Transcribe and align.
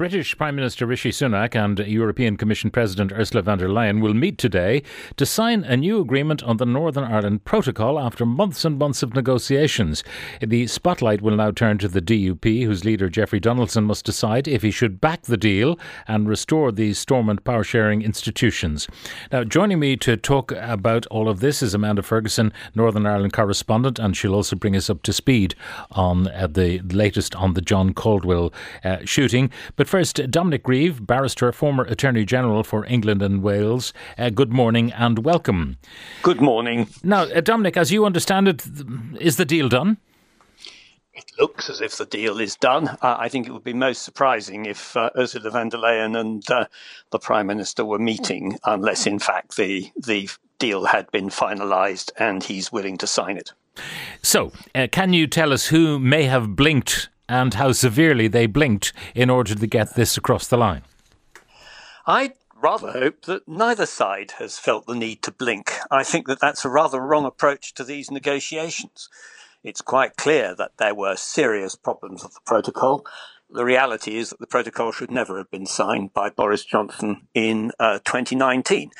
British 0.00 0.34
Prime 0.38 0.56
Minister 0.56 0.86
Rishi 0.86 1.10
Sunak 1.10 1.54
and 1.54 1.78
European 1.80 2.38
Commission 2.38 2.70
President 2.70 3.12
Ursula 3.12 3.42
von 3.42 3.58
der 3.58 3.68
Leyen 3.68 4.00
will 4.00 4.14
meet 4.14 4.38
today 4.38 4.82
to 5.16 5.26
sign 5.26 5.62
a 5.62 5.76
new 5.76 6.00
agreement 6.00 6.42
on 6.42 6.56
the 6.56 6.64
Northern 6.64 7.04
Ireland 7.04 7.44
Protocol 7.44 7.98
after 7.98 8.24
months 8.24 8.64
and 8.64 8.78
months 8.78 9.02
of 9.02 9.14
negotiations. 9.14 10.02
The 10.40 10.68
spotlight 10.68 11.20
will 11.20 11.36
now 11.36 11.50
turn 11.50 11.76
to 11.76 11.88
the 11.88 12.00
DUP, 12.00 12.64
whose 12.64 12.82
leader 12.82 13.10
Jeffrey 13.10 13.40
Donaldson 13.40 13.84
must 13.84 14.06
decide 14.06 14.48
if 14.48 14.62
he 14.62 14.70
should 14.70 15.02
back 15.02 15.24
the 15.24 15.36
deal 15.36 15.78
and 16.08 16.26
restore 16.26 16.72
the 16.72 16.94
Stormont 16.94 17.44
power 17.44 17.62
sharing 17.62 18.00
institutions. 18.00 18.88
Now, 19.30 19.44
joining 19.44 19.80
me 19.80 19.98
to 19.98 20.16
talk 20.16 20.50
about 20.52 21.04
all 21.08 21.28
of 21.28 21.40
this 21.40 21.62
is 21.62 21.74
Amanda 21.74 22.02
Ferguson, 22.02 22.54
Northern 22.74 23.04
Ireland 23.04 23.34
correspondent, 23.34 23.98
and 23.98 24.16
she'll 24.16 24.34
also 24.34 24.56
bring 24.56 24.74
us 24.76 24.88
up 24.88 25.02
to 25.02 25.12
speed 25.12 25.54
on 25.90 26.28
uh, 26.28 26.46
the 26.46 26.78
latest 26.78 27.36
on 27.36 27.52
the 27.52 27.60
John 27.60 27.92
Caldwell 27.92 28.50
uh, 28.82 29.04
shooting. 29.04 29.50
But 29.76 29.89
first, 29.90 30.30
Dominic 30.30 30.62
Grieve, 30.62 31.04
barrister, 31.04 31.50
former 31.50 31.82
Attorney 31.82 32.24
General 32.24 32.62
for 32.62 32.86
England 32.86 33.22
and 33.22 33.42
Wales. 33.42 33.92
Uh, 34.16 34.30
good 34.30 34.52
morning 34.52 34.92
and 34.92 35.24
welcome. 35.24 35.78
Good 36.22 36.40
morning. 36.40 36.88
Now, 37.02 37.22
uh, 37.22 37.40
Dominic, 37.40 37.76
as 37.76 37.90
you 37.90 38.06
understand 38.06 38.46
it, 38.46 38.64
is 39.18 39.36
the 39.36 39.44
deal 39.44 39.68
done? 39.68 39.98
It 41.12 41.24
looks 41.40 41.68
as 41.68 41.80
if 41.80 41.98
the 41.98 42.06
deal 42.06 42.38
is 42.38 42.54
done. 42.54 42.86
Uh, 42.88 43.16
I 43.18 43.28
think 43.28 43.48
it 43.48 43.52
would 43.52 43.64
be 43.64 43.72
most 43.72 44.02
surprising 44.02 44.64
if 44.64 44.96
uh, 44.96 45.10
Ursula 45.16 45.50
von 45.50 45.68
der 45.68 45.78
Leyen 45.78 46.16
and 46.16 46.48
uh, 46.48 46.66
the 47.10 47.18
Prime 47.18 47.48
Minister 47.48 47.84
were 47.84 47.98
meeting, 47.98 48.58
unless 48.64 49.08
in 49.08 49.18
fact 49.18 49.56
the 49.56 49.90
the 49.96 50.30
deal 50.60 50.84
had 50.84 51.10
been 51.10 51.30
finalised 51.30 52.12
and 52.16 52.44
he's 52.44 52.70
willing 52.70 52.96
to 52.98 53.08
sign 53.08 53.36
it. 53.36 53.52
So, 54.22 54.52
uh, 54.74 54.86
can 54.92 55.12
you 55.12 55.26
tell 55.26 55.52
us 55.52 55.66
who 55.66 55.98
may 55.98 56.24
have 56.24 56.54
blinked 56.54 57.08
and 57.30 57.54
how 57.54 57.70
severely 57.70 58.26
they 58.26 58.46
blinked 58.46 58.92
in 59.14 59.30
order 59.30 59.54
to 59.54 59.66
get 59.66 59.94
this 59.94 60.16
across 60.16 60.48
the 60.48 60.56
line? 60.56 60.82
I 62.04 62.32
rather 62.60 62.90
hope 62.90 63.22
that 63.22 63.46
neither 63.46 63.86
side 63.86 64.32
has 64.38 64.58
felt 64.58 64.86
the 64.86 64.96
need 64.96 65.22
to 65.22 65.30
blink. 65.30 65.72
I 65.90 66.02
think 66.02 66.26
that 66.26 66.40
that's 66.40 66.64
a 66.64 66.68
rather 66.68 67.00
wrong 67.00 67.24
approach 67.24 67.72
to 67.74 67.84
these 67.84 68.10
negotiations. 68.10 69.08
It's 69.62 69.80
quite 69.80 70.16
clear 70.16 70.56
that 70.56 70.72
there 70.78 70.94
were 70.94 71.16
serious 71.16 71.76
problems 71.76 72.24
with 72.24 72.34
the 72.34 72.40
protocol. 72.44 73.06
The 73.48 73.64
reality 73.64 74.16
is 74.16 74.30
that 74.30 74.40
the 74.40 74.46
protocol 74.46 74.90
should 74.90 75.10
never 75.10 75.38
have 75.38 75.50
been 75.50 75.66
signed 75.66 76.12
by 76.12 76.30
Boris 76.30 76.64
Johnson 76.64 77.28
in 77.32 77.70
uh, 77.78 77.98
2019. 78.04 78.90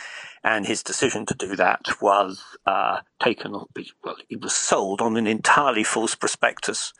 And 0.44 0.66
his 0.66 0.82
decision 0.82 1.26
to 1.26 1.34
do 1.34 1.56
that 1.56 2.00
was 2.00 2.42
uh, 2.64 3.00
taken, 3.22 3.52
well, 3.52 4.16
it 4.28 4.40
was 4.40 4.54
sold 4.54 5.00
on 5.00 5.16
an 5.16 5.26
entirely 5.26 5.84
false 5.84 6.14
prospectus 6.14 6.92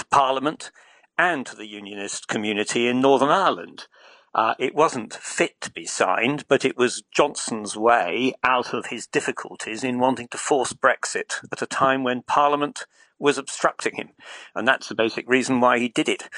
to 0.00 0.06
Parliament 0.06 0.72
and 1.18 1.44
to 1.46 1.54
the 1.54 1.66
Unionist 1.66 2.26
community 2.26 2.88
in 2.88 3.00
Northern 3.00 3.28
Ireland. 3.28 3.86
Uh, 4.34 4.54
it 4.58 4.74
wasn't 4.74 5.12
fit 5.12 5.60
to 5.60 5.70
be 5.70 5.84
signed, 5.84 6.44
but 6.48 6.64
it 6.64 6.76
was 6.76 7.02
Johnson's 7.14 7.76
way 7.76 8.32
out 8.42 8.72
of 8.72 8.86
his 8.86 9.06
difficulties 9.06 9.84
in 9.84 9.98
wanting 9.98 10.28
to 10.28 10.38
force 10.38 10.72
Brexit 10.72 11.44
at 11.52 11.62
a 11.62 11.66
time 11.66 12.02
when 12.02 12.22
Parliament 12.22 12.86
was 13.18 13.36
obstructing 13.36 13.96
him. 13.96 14.10
And 14.54 14.66
that's 14.66 14.88
the 14.88 14.94
basic 14.94 15.28
reason 15.28 15.60
why 15.60 15.78
he 15.78 15.88
did 15.88 16.08
it. 16.08 16.28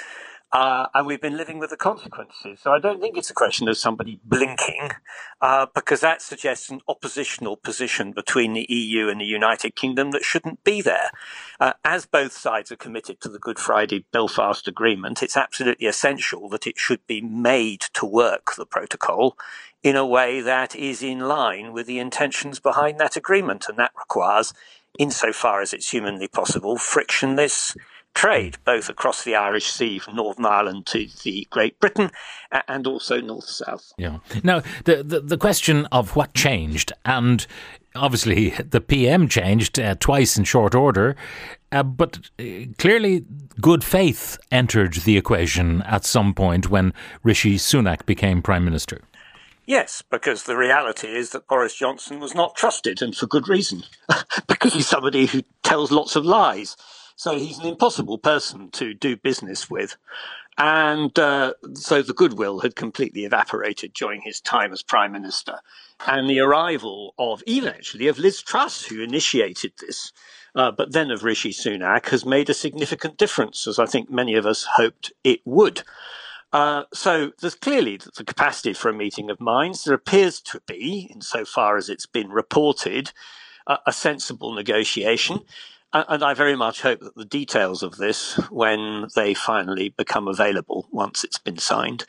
Uh, 0.53 0.87
and 0.93 1.07
we've 1.07 1.21
been 1.21 1.37
living 1.39 1.59
with 1.59 1.71
the 1.71 1.77
consequences. 1.79 2.61
So 2.61 2.73
I 2.73 2.79
don't 2.79 3.01
think 3.01 3.17
it's 3.17 3.31
a 3.31 3.35
question 3.35 3.69
of 3.69 3.79
somebody 3.79 4.21
blinking, 4.23 4.91
uh, 5.41 5.67
because 5.75 6.01
that 6.01 6.21
suggests 6.21 6.69
an 6.69 6.83
oppositional 6.87 7.57
position 7.57 8.13
between 8.13 8.53
the 8.53 8.67
EU 8.69 9.09
and 9.09 9.19
the 9.19 9.25
United 9.25 9.75
Kingdom 9.75 10.11
that 10.11 10.25
shouldn't 10.25 10.63
be 10.63 10.83
there. 10.83 11.11
Uh, 11.59 11.73
as 11.85 12.05
both 12.05 12.33
sides 12.33 12.71
are 12.71 12.77
committed 12.77 13.19
to 13.23 13.31
the 13.31 13.39
Good 13.39 13.59
Friday 13.59 14.05
Belfast 14.13 14.69
Agreement, 14.69 15.23
it's 15.23 15.39
absolutely 15.39 15.87
essential 15.87 16.51
that 16.51 16.67
it 16.67 16.79
should 16.79 17.07
be 17.07 17.23
made 17.23 17.81
to 17.95 18.05
work, 18.05 18.55
the 18.55 18.67
protocol, 18.67 19.39
in 19.83 19.97
a 19.97 20.07
way 20.07 20.43
that 20.43 20.77
is 20.77 21.03
in 21.03 21.21
line 21.21 21.73
with 21.73 21.87
the 21.87 21.99
intentions 21.99 22.61
behind 22.61 23.01
that 23.01 23.17
agreement. 23.17 23.67
And 23.71 23.79
that 23.79 23.93
requires, 23.99 24.53
insofar 24.99 25.63
as 25.63 25.73
it's 25.73 25.91
humanly 25.91 26.29
possible, 26.29 26.77
frictionless 26.77 27.75
trade, 28.15 28.59
both 28.65 28.89
across 28.89 29.25
the 29.25 29.35
Irish 29.35 29.67
Sea 29.67 29.99
from 29.99 30.17
Northern 30.17 30.47
Ireland 30.47 30.87
to 30.87 31.07
the 31.25 31.47
Great 31.51 31.79
Britain 31.81 32.11
and 32.69 32.87
also 32.87 33.21
north 33.21 33.49
south. 33.49 33.93
Yeah. 33.97 34.19
Now, 34.43 34.63
the, 34.85 35.03
the, 35.03 35.21
the 35.21 35.39
question 35.39 35.87
of 35.87 36.15
what 36.17 36.35
changed, 36.35 36.93
and 37.05 37.47
obviously 37.95 38.51
the 38.51 38.81
PM 38.81 39.29
changed 39.29 39.79
uh, 39.79 39.95
twice 39.97 40.37
in 40.37 40.45
short 40.45 40.75
order, 40.75 41.17
uh, 41.71 41.83
but 41.83 42.19
uh, 42.39 42.45
clearly 42.79 43.25
good 43.61 43.83
faith 43.83 44.39
entered 44.51 44.95
the 44.95 45.17
equation 45.17 45.83
at 45.83 46.05
some 46.05 46.35
point 46.35 46.71
when 46.71 46.93
Rishi 47.23 47.57
Sunak 47.57 48.07
became 48.07 48.43
Prime 48.43 48.65
Minister. 48.65 49.03
Yes, 49.65 50.03
because 50.11 50.43
the 50.43 50.57
reality 50.57 51.07
is 51.07 51.31
that 51.31 51.47
Boris 51.47 51.75
Johnson 51.75 52.19
was 52.19 52.35
not 52.35 52.57
trusted, 52.57 53.01
and 53.01 53.17
for 53.17 53.27
good 53.27 53.49
reason, 53.49 53.85
because 54.49 54.75
he's 54.75 54.89
somebody 54.89 55.27
who 55.27 55.43
tells 55.63 55.93
lots 55.93 56.17
of 56.17 56.25
lies. 56.25 56.77
So 57.17 57.39
he's 57.39 57.59
an 57.59 57.67
impossible 57.67 58.19
person 58.19 58.71
to 58.73 58.95
do 58.95 59.17
business 59.17 59.71
with. 59.71 59.97
And 60.59 61.17
uh, 61.19 61.55
so 61.75 62.03
the 62.03 62.13
goodwill 62.13 62.61
had 62.61 62.77
completely 62.77 63.25
evaporated 63.25 63.95
during 63.95 64.21
his 64.23 64.41
time 64.41 64.73
as 64.73 64.83
Prime 64.83 65.13
Minister. 65.13 65.61
And 66.07 66.29
the 66.29 66.41
arrival 66.41 67.15
of, 67.19 67.43
even 67.47 67.71
actually, 67.71 68.09
of 68.09 68.19
Liz 68.19 68.43
Truss, 68.43 68.85
who 68.85 69.03
initiated 69.03 69.73
this, 69.81 70.13
uh, 70.55 70.71
but 70.71 70.93
then 70.93 71.11
of 71.11 71.25
Rishi 71.25 71.53
Sunak, 71.53 72.09
has 72.09 72.27
made 72.27 72.51
a 72.51 72.55
significant 72.55 73.17
difference, 73.17 73.67
as 73.67 73.79
I 73.79 73.87
think 73.87 74.11
many 74.11 74.35
of 74.35 74.45
us 74.45 74.67
hoped 74.77 75.13
it 75.25 75.41
would. 75.45 75.83
Uh, 76.53 76.83
so 76.93 77.33
there's 77.41 77.55
clearly 77.55 77.99
the 78.17 78.25
capacity 78.25 78.75
for 78.75 78.91
a 78.91 78.95
meeting 78.95 79.31
of 79.31 79.41
minds. 79.41 79.85
There 79.85 79.95
appears 79.95 80.41
to 80.43 80.61
be, 80.67 81.11
insofar 81.11 81.79
as 81.79 81.89
it's 81.89 82.05
been 82.05 82.29
reported, 82.29 83.13
uh, 83.67 83.79
a 83.87 83.93
sensible 83.93 84.53
negotiation. 84.53 85.41
And 85.95 86.25
I 86.25 86.33
very 86.33 86.57
much 86.57 86.81
hope 86.81 87.01
that 87.01 87.17
the 87.17 87.25
details 87.25 87.83
of 87.83 87.97
this, 87.97 88.37
when 88.51 89.09
they 89.15 89.35
finally 89.35 89.91
become 89.91 90.27
available 90.27 90.87
once 90.91 91.23
it's 91.23 91.39
been 91.39 91.59
signed, 91.59 92.07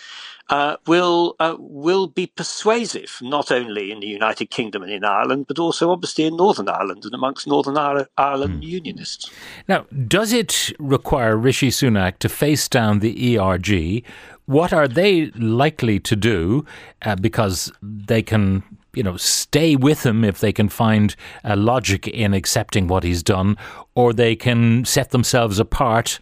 uh, 0.49 0.77
will 0.87 1.35
uh, 1.39 1.55
will 1.57 2.07
be 2.07 2.27
persuasive 2.27 3.17
not 3.21 3.51
only 3.51 3.91
in 3.91 3.99
the 3.99 4.07
United 4.07 4.49
Kingdom 4.49 4.83
and 4.83 4.91
in 4.91 5.03
Ireland, 5.03 5.45
but 5.47 5.59
also 5.59 5.89
obviously 5.89 6.25
in 6.25 6.35
Northern 6.35 6.69
Ireland 6.69 7.05
and 7.05 7.13
amongst 7.13 7.47
Northern 7.47 7.77
Ire- 7.77 8.07
Ireland 8.17 8.63
unionists. 8.63 9.31
Now, 9.67 9.85
does 10.07 10.33
it 10.33 10.71
require 10.79 11.37
Rishi 11.37 11.69
Sunak 11.69 12.19
to 12.19 12.29
face 12.29 12.67
down 12.67 12.99
the 12.99 13.37
ERG? 13.37 14.03
What 14.45 14.73
are 14.73 14.87
they 14.87 15.27
likely 15.31 15.99
to 16.01 16.15
do? 16.15 16.65
Uh, 17.01 17.15
because 17.15 17.71
they 17.81 18.21
can, 18.21 18.63
you 18.93 19.03
know, 19.03 19.17
stay 19.17 19.75
with 19.75 20.05
him 20.05 20.23
if 20.23 20.39
they 20.39 20.53
can 20.53 20.69
find 20.69 21.15
a 21.43 21.55
logic 21.55 22.07
in 22.07 22.33
accepting 22.33 22.87
what 22.87 23.03
he's 23.03 23.23
done, 23.23 23.57
or 23.95 24.13
they 24.13 24.35
can 24.35 24.85
set 24.85 25.11
themselves 25.11 25.59
apart 25.59 26.19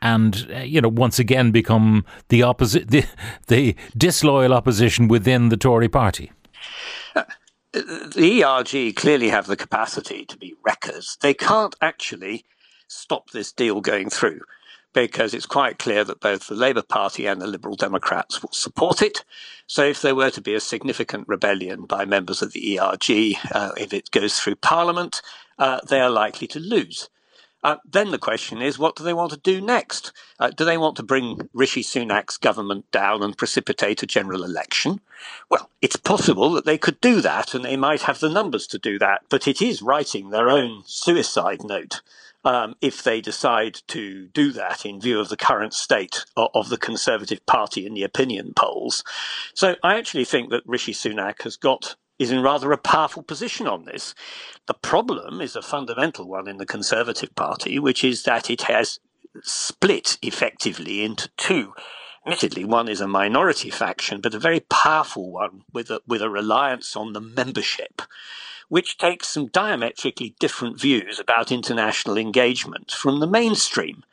and, 0.00 0.46
uh, 0.54 0.58
you 0.58 0.80
know, 0.80 0.88
once 0.88 1.18
again 1.18 1.50
become 1.50 2.04
the 2.28 2.42
opposite, 2.42 2.88
the, 2.90 3.04
the 3.48 3.74
disloyal 3.96 4.52
opposition 4.52 5.08
within 5.08 5.48
the 5.48 5.56
Tory 5.56 5.88
party. 5.88 6.30
the 7.72 8.44
ERG 8.44 8.94
clearly 8.96 9.30
have 9.30 9.46
the 9.46 9.56
capacity 9.56 10.24
to 10.26 10.36
be 10.36 10.54
wreckers. 10.64 11.16
They 11.20 11.34
can't 11.34 11.74
actually 11.80 12.44
stop 12.86 13.30
this 13.30 13.50
deal 13.50 13.80
going 13.80 14.10
through 14.10 14.40
because 14.94 15.34
it's 15.34 15.44
quite 15.44 15.78
clear 15.78 16.04
that 16.04 16.20
both 16.20 16.46
the 16.46 16.54
Labour 16.54 16.82
Party 16.82 17.26
and 17.26 17.42
the 17.42 17.46
Liberal 17.46 17.76
Democrats 17.76 18.42
will 18.42 18.52
support 18.52 19.02
it. 19.02 19.24
So 19.66 19.84
if 19.84 20.00
there 20.00 20.14
were 20.14 20.30
to 20.30 20.40
be 20.40 20.54
a 20.54 20.60
significant 20.60 21.28
rebellion 21.28 21.84
by 21.84 22.06
members 22.06 22.40
of 22.40 22.52
the 22.52 22.78
ERG, 22.78 23.36
uh, 23.52 23.72
if 23.76 23.92
it 23.92 24.10
goes 24.10 24.38
through 24.38 24.56
Parliament, 24.56 25.20
uh, 25.58 25.80
they 25.86 26.00
are 26.00 26.10
likely 26.10 26.46
to 26.46 26.60
lose. 26.60 27.10
Uh, 27.64 27.76
then 27.90 28.10
the 28.10 28.18
question 28.18 28.60
is, 28.60 28.78
what 28.78 28.94
do 28.94 29.02
they 29.02 29.14
want 29.14 29.30
to 29.32 29.38
do 29.38 29.58
next? 29.58 30.12
Uh, 30.38 30.50
do 30.50 30.66
they 30.66 30.76
want 30.76 30.96
to 30.96 31.02
bring 31.02 31.48
Rishi 31.54 31.82
Sunak's 31.82 32.36
government 32.36 32.90
down 32.90 33.22
and 33.22 33.38
precipitate 33.38 34.02
a 34.02 34.06
general 34.06 34.44
election? 34.44 35.00
Well, 35.48 35.70
it's 35.80 35.96
possible 35.96 36.50
that 36.50 36.66
they 36.66 36.76
could 36.76 37.00
do 37.00 37.22
that, 37.22 37.54
and 37.54 37.64
they 37.64 37.78
might 37.78 38.02
have 38.02 38.20
the 38.20 38.28
numbers 38.28 38.66
to 38.68 38.78
do 38.78 38.98
that, 38.98 39.22
but 39.30 39.48
it 39.48 39.62
is 39.62 39.80
writing 39.80 40.28
their 40.28 40.50
own 40.50 40.82
suicide 40.84 41.64
note 41.64 42.02
um, 42.44 42.74
if 42.80 43.02
they 43.02 43.20
decide 43.20 43.78
to 43.88 44.26
do 44.28 44.52
that 44.52 44.84
in 44.84 45.00
view 45.00 45.20
of 45.20 45.28
the 45.28 45.36
current 45.36 45.74
state 45.74 46.24
of, 46.36 46.50
of 46.54 46.68
the 46.68 46.76
Conservative 46.76 47.44
Party 47.46 47.86
in 47.86 47.94
the 47.94 48.02
opinion 48.02 48.52
polls. 48.54 49.02
So 49.54 49.76
I 49.82 49.96
actually 49.96 50.24
think 50.24 50.50
that 50.50 50.62
Rishi 50.66 50.92
Sunak 50.92 51.42
has 51.42 51.56
got 51.56 51.96
is 52.18 52.30
in 52.30 52.42
rather 52.42 52.70
a 52.70 52.78
powerful 52.78 53.22
position 53.22 53.66
on 53.66 53.84
this. 53.84 54.14
The 54.66 54.74
problem 54.74 55.40
is 55.40 55.56
a 55.56 55.62
fundamental 55.62 56.28
one 56.28 56.48
in 56.48 56.58
the 56.58 56.66
Conservative 56.66 57.34
Party, 57.34 57.78
which 57.78 58.04
is 58.04 58.22
that 58.22 58.50
it 58.50 58.62
has 58.62 59.00
split 59.42 60.16
effectively 60.22 61.04
into 61.04 61.28
two. 61.36 61.72
Admittedly, 62.26 62.64
one 62.64 62.88
is 62.88 63.00
a 63.00 63.08
minority 63.08 63.70
faction, 63.70 64.20
but 64.20 64.34
a 64.34 64.38
very 64.38 64.60
powerful 64.60 65.30
one 65.30 65.62
with 65.72 65.90
a, 65.90 66.00
with 66.06 66.22
a 66.22 66.30
reliance 66.30 66.96
on 66.96 67.12
the 67.12 67.20
membership. 67.20 68.02
which 68.68 68.98
takes 68.98 69.28
some 69.28 69.46
diametrically 69.48 70.34
different 70.38 70.80
views 70.80 71.20
about 71.20 71.52
international 71.52 72.16
engagement 72.16 72.90
from 72.90 73.20
the 73.20 73.26
mainstream. 73.26 74.04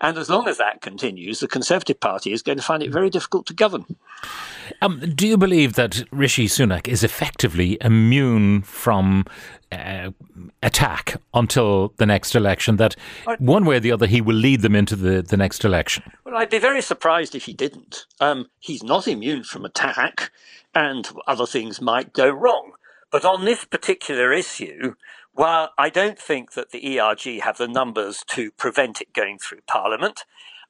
And 0.00 0.16
as 0.18 0.30
long 0.30 0.46
as 0.48 0.58
that 0.58 0.80
continues, 0.80 1.40
the 1.40 1.48
Conservative 1.48 2.00
Party 2.00 2.32
is 2.32 2.42
going 2.42 2.58
to 2.58 2.64
find 2.64 2.82
it 2.82 2.92
very 2.92 3.10
difficult 3.10 3.46
to 3.46 3.54
govern. 3.54 3.96
Um, 4.82 5.00
do 5.14 5.26
you 5.26 5.36
believe 5.36 5.74
that 5.74 6.04
Rishi 6.10 6.46
Sunak 6.46 6.88
is 6.88 7.02
effectively 7.02 7.78
immune 7.80 8.62
from 8.62 9.24
uh, 9.72 10.10
attack 10.62 11.20
until 11.34 11.92
the 11.96 12.06
next 12.06 12.34
election? 12.34 12.76
That 12.76 12.96
one 13.38 13.64
way 13.64 13.76
or 13.76 13.80
the 13.80 13.92
other, 13.92 14.06
he 14.06 14.20
will 14.20 14.36
lead 14.36 14.62
them 14.62 14.74
into 14.74 14.96
the, 14.96 15.22
the 15.22 15.36
next 15.36 15.64
election? 15.64 16.04
Well, 16.24 16.36
I'd 16.36 16.50
be 16.50 16.58
very 16.58 16.82
surprised 16.82 17.34
if 17.34 17.44
he 17.44 17.52
didn't. 17.52 18.06
Um, 18.20 18.50
he's 18.58 18.82
not 18.82 19.08
immune 19.08 19.44
from 19.44 19.64
attack, 19.64 20.30
and 20.74 21.08
other 21.26 21.46
things 21.46 21.80
might 21.80 22.12
go 22.12 22.28
wrong. 22.28 22.72
But 23.10 23.24
on 23.24 23.44
this 23.44 23.64
particular 23.64 24.32
issue, 24.32 24.94
while 25.32 25.70
I 25.78 25.90
don't 25.90 26.18
think 26.18 26.54
that 26.54 26.70
the 26.70 26.98
ERG 26.98 27.40
have 27.42 27.58
the 27.58 27.68
numbers 27.68 28.24
to 28.28 28.50
prevent 28.52 29.00
it 29.00 29.12
going 29.12 29.38
through 29.38 29.60
Parliament, 29.66 30.24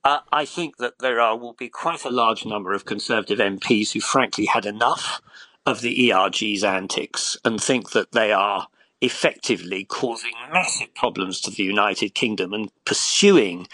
uh, 0.04 0.20
I 0.32 0.44
think 0.44 0.76
that 0.78 0.98
there 1.00 1.20
are, 1.20 1.36
will 1.36 1.54
be 1.54 1.68
quite 1.68 2.04
a 2.04 2.10
large 2.10 2.44
number 2.44 2.72
of 2.72 2.84
Conservative 2.84 3.38
MPs 3.38 3.92
who 3.92 4.00
frankly 4.00 4.46
had 4.46 4.66
enough 4.66 5.20
of 5.64 5.80
the 5.80 6.12
ERG's 6.12 6.62
antics 6.62 7.36
and 7.44 7.60
think 7.60 7.90
that 7.90 8.12
they 8.12 8.32
are 8.32 8.68
effectively 9.00 9.84
causing 9.84 10.32
massive 10.52 10.94
problems 10.94 11.40
to 11.40 11.50
the 11.50 11.62
United 11.62 12.14
Kingdom 12.14 12.52
and 12.52 12.70
pursuing 12.84 13.66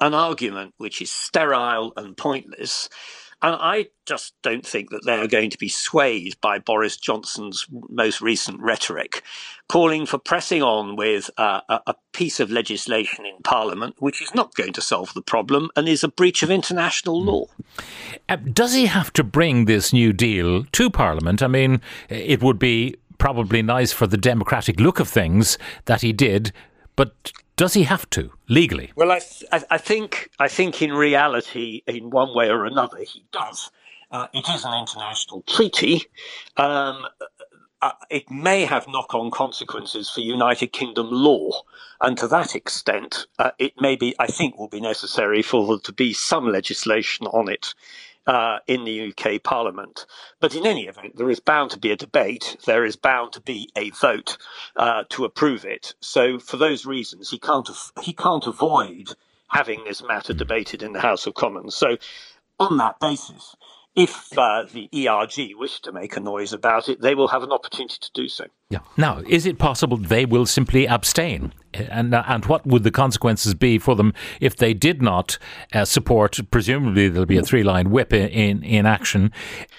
an 0.00 0.14
argument 0.14 0.74
which 0.76 1.02
is 1.02 1.10
sterile 1.10 1.92
and 1.96 2.16
pointless 2.16 2.88
and 3.40 3.56
I 3.58 3.88
just 4.04 4.34
don't 4.42 4.66
think 4.66 4.90
that 4.90 5.04
they 5.04 5.14
are 5.14 5.28
going 5.28 5.50
to 5.50 5.58
be 5.58 5.68
swayed 5.68 6.36
by 6.40 6.58
Boris 6.58 6.96
Johnson's 6.96 7.66
most 7.88 8.20
recent 8.20 8.60
rhetoric, 8.60 9.22
calling 9.68 10.06
for 10.06 10.18
pressing 10.18 10.62
on 10.62 10.96
with 10.96 11.30
uh, 11.38 11.60
a, 11.68 11.94
piece 12.12 12.40
of 12.40 12.50
legislation 12.50 13.24
in 13.24 13.36
Parliament 13.44 13.94
which 14.00 14.20
is 14.20 14.34
not 14.34 14.52
going 14.56 14.72
to 14.72 14.80
solve 14.80 15.14
the 15.14 15.22
problem 15.22 15.70
and 15.76 15.88
is 15.88 16.02
a 16.02 16.08
breach 16.08 16.42
of 16.42 16.50
international 16.50 17.22
law. 17.22 17.46
Uh, 18.28 18.34
does 18.34 18.74
he 18.74 18.86
have 18.86 19.12
to 19.12 19.22
bring 19.22 19.66
this 19.66 19.92
new 19.92 20.12
deal 20.12 20.64
to 20.64 20.90
Parliament? 20.90 21.44
I 21.44 21.46
mean, 21.46 21.80
it 22.08 22.42
would 22.42 22.58
be 22.58 22.96
probably 23.18 23.62
nice 23.62 23.92
for 23.92 24.08
the 24.08 24.16
democratic 24.16 24.80
look 24.80 24.98
of 24.98 25.08
things 25.08 25.58
that 25.84 26.00
he 26.00 26.12
did, 26.12 26.52
but 26.96 27.30
does 27.58 27.74
he 27.74 27.82
have 27.82 28.08
to 28.10 28.30
legally? 28.48 28.92
Well, 28.94 29.10
I, 29.10 29.18
th- 29.18 29.64
I 29.68 29.78
think 29.78 30.30
I 30.38 30.48
think 30.48 30.80
in 30.80 30.92
reality, 30.92 31.82
in 31.86 32.10
one 32.10 32.34
way 32.34 32.48
or 32.48 32.64
another, 32.64 32.98
he 32.98 33.24
does. 33.32 33.70
Uh, 34.10 34.28
it 34.32 34.48
is 34.48 34.64
an 34.64 34.80
international 34.80 35.42
treaty. 35.42 36.04
Um, 36.56 37.04
uh, 37.82 37.92
it 38.10 38.30
may 38.30 38.64
have 38.64 38.88
knock-on 38.88 39.30
consequences 39.30 40.08
for 40.08 40.20
United 40.20 40.68
Kingdom 40.68 41.08
law, 41.10 41.62
and 42.00 42.16
to 42.18 42.28
that 42.28 42.54
extent, 42.54 43.26
uh, 43.38 43.50
it 43.58 43.72
may 43.80 43.96
be. 43.96 44.14
I 44.20 44.28
think 44.28 44.56
will 44.56 44.68
be 44.68 44.80
necessary 44.80 45.42
for 45.42 45.66
there 45.66 45.78
to 45.80 45.92
be 45.92 46.12
some 46.12 46.46
legislation 46.46 47.26
on 47.26 47.48
it 47.48 47.74
uh, 48.28 48.58
in 48.66 48.84
the 48.84 49.10
UK 49.10 49.42
Parliament. 49.42 50.06
But 50.38 50.54
in 50.54 50.66
any 50.66 50.86
event, 50.86 51.16
there 51.16 51.30
is 51.30 51.40
bound 51.40 51.70
to 51.72 51.78
be 51.78 51.90
a 51.90 51.96
debate. 51.96 52.58
There 52.66 52.84
is 52.84 52.94
bound 52.94 53.32
to 53.32 53.40
be 53.40 53.70
a 53.74 53.90
vote 53.90 54.36
uh, 54.76 55.04
to 55.08 55.24
approve 55.24 55.64
it. 55.64 55.94
So, 56.00 56.38
for 56.38 56.58
those 56.58 56.86
reasons, 56.86 57.30
he 57.30 57.38
can't 57.38 57.68
he 58.02 58.12
can't 58.12 58.46
avoid 58.46 59.14
having 59.48 59.82
this 59.84 60.04
matter 60.04 60.34
debated 60.34 60.82
in 60.82 60.92
the 60.92 61.00
House 61.00 61.26
of 61.26 61.34
Commons. 61.34 61.74
So, 61.74 61.96
on 62.60 62.76
that 62.76 63.00
basis, 63.00 63.56
if 63.98 64.38
uh, 64.38 64.64
the 64.72 64.88
ERG 64.94 65.56
wish 65.58 65.80
to 65.80 65.90
make 65.90 66.16
a 66.16 66.20
noise 66.20 66.52
about 66.52 66.88
it, 66.88 67.00
they 67.00 67.16
will 67.16 67.26
have 67.26 67.42
an 67.42 67.50
opportunity 67.50 67.96
to 68.00 68.10
do 68.14 68.28
so. 68.28 68.44
Yeah. 68.70 68.78
Now, 68.96 69.22
is 69.26 69.44
it 69.44 69.58
possible 69.58 69.96
they 69.96 70.24
will 70.24 70.46
simply 70.46 70.86
abstain? 70.86 71.52
And 71.74 72.14
and 72.14 72.46
what 72.46 72.64
would 72.64 72.84
the 72.84 72.92
consequences 72.92 73.54
be 73.54 73.78
for 73.78 73.96
them 73.96 74.14
if 74.40 74.56
they 74.56 74.72
did 74.72 75.02
not 75.02 75.36
uh, 75.74 75.84
support? 75.84 76.38
Presumably, 76.50 77.08
there'll 77.08 77.26
be 77.26 77.38
a 77.38 77.42
three-line 77.42 77.90
whip 77.90 78.12
in 78.12 78.28
in, 78.28 78.62
in 78.62 78.86
action. 78.86 79.32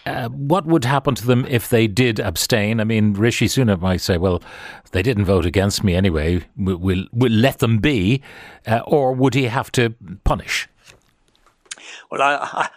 Uh, 0.06 0.28
what 0.30 0.66
would 0.66 0.86
happen 0.86 1.16
to 1.16 1.26
them 1.26 1.46
if 1.46 1.70
they 1.70 1.88
did 1.88 2.20
abstain? 2.20 2.80
I 2.80 2.84
mean, 2.84 3.14
Rishi 3.14 3.48
Sunak 3.48 3.80
might 3.80 4.02
say, 4.02 4.18
"Well, 4.18 4.44
they 4.92 5.02
didn't 5.02 5.26
vote 5.26 5.46
against 5.46 5.84
me 5.84 5.96
anyway. 5.96 6.46
We'll 6.58 6.78
we'll, 6.78 7.06
we'll 7.12 7.32
let 7.32 7.60
them 7.60 7.78
be," 7.80 8.22
uh, 8.68 8.82
or 8.86 9.14
would 9.14 9.34
he 9.34 9.46
have 9.46 9.72
to 9.74 9.96
punish? 10.26 10.68
Well, 12.12 12.22
I, 12.22 12.70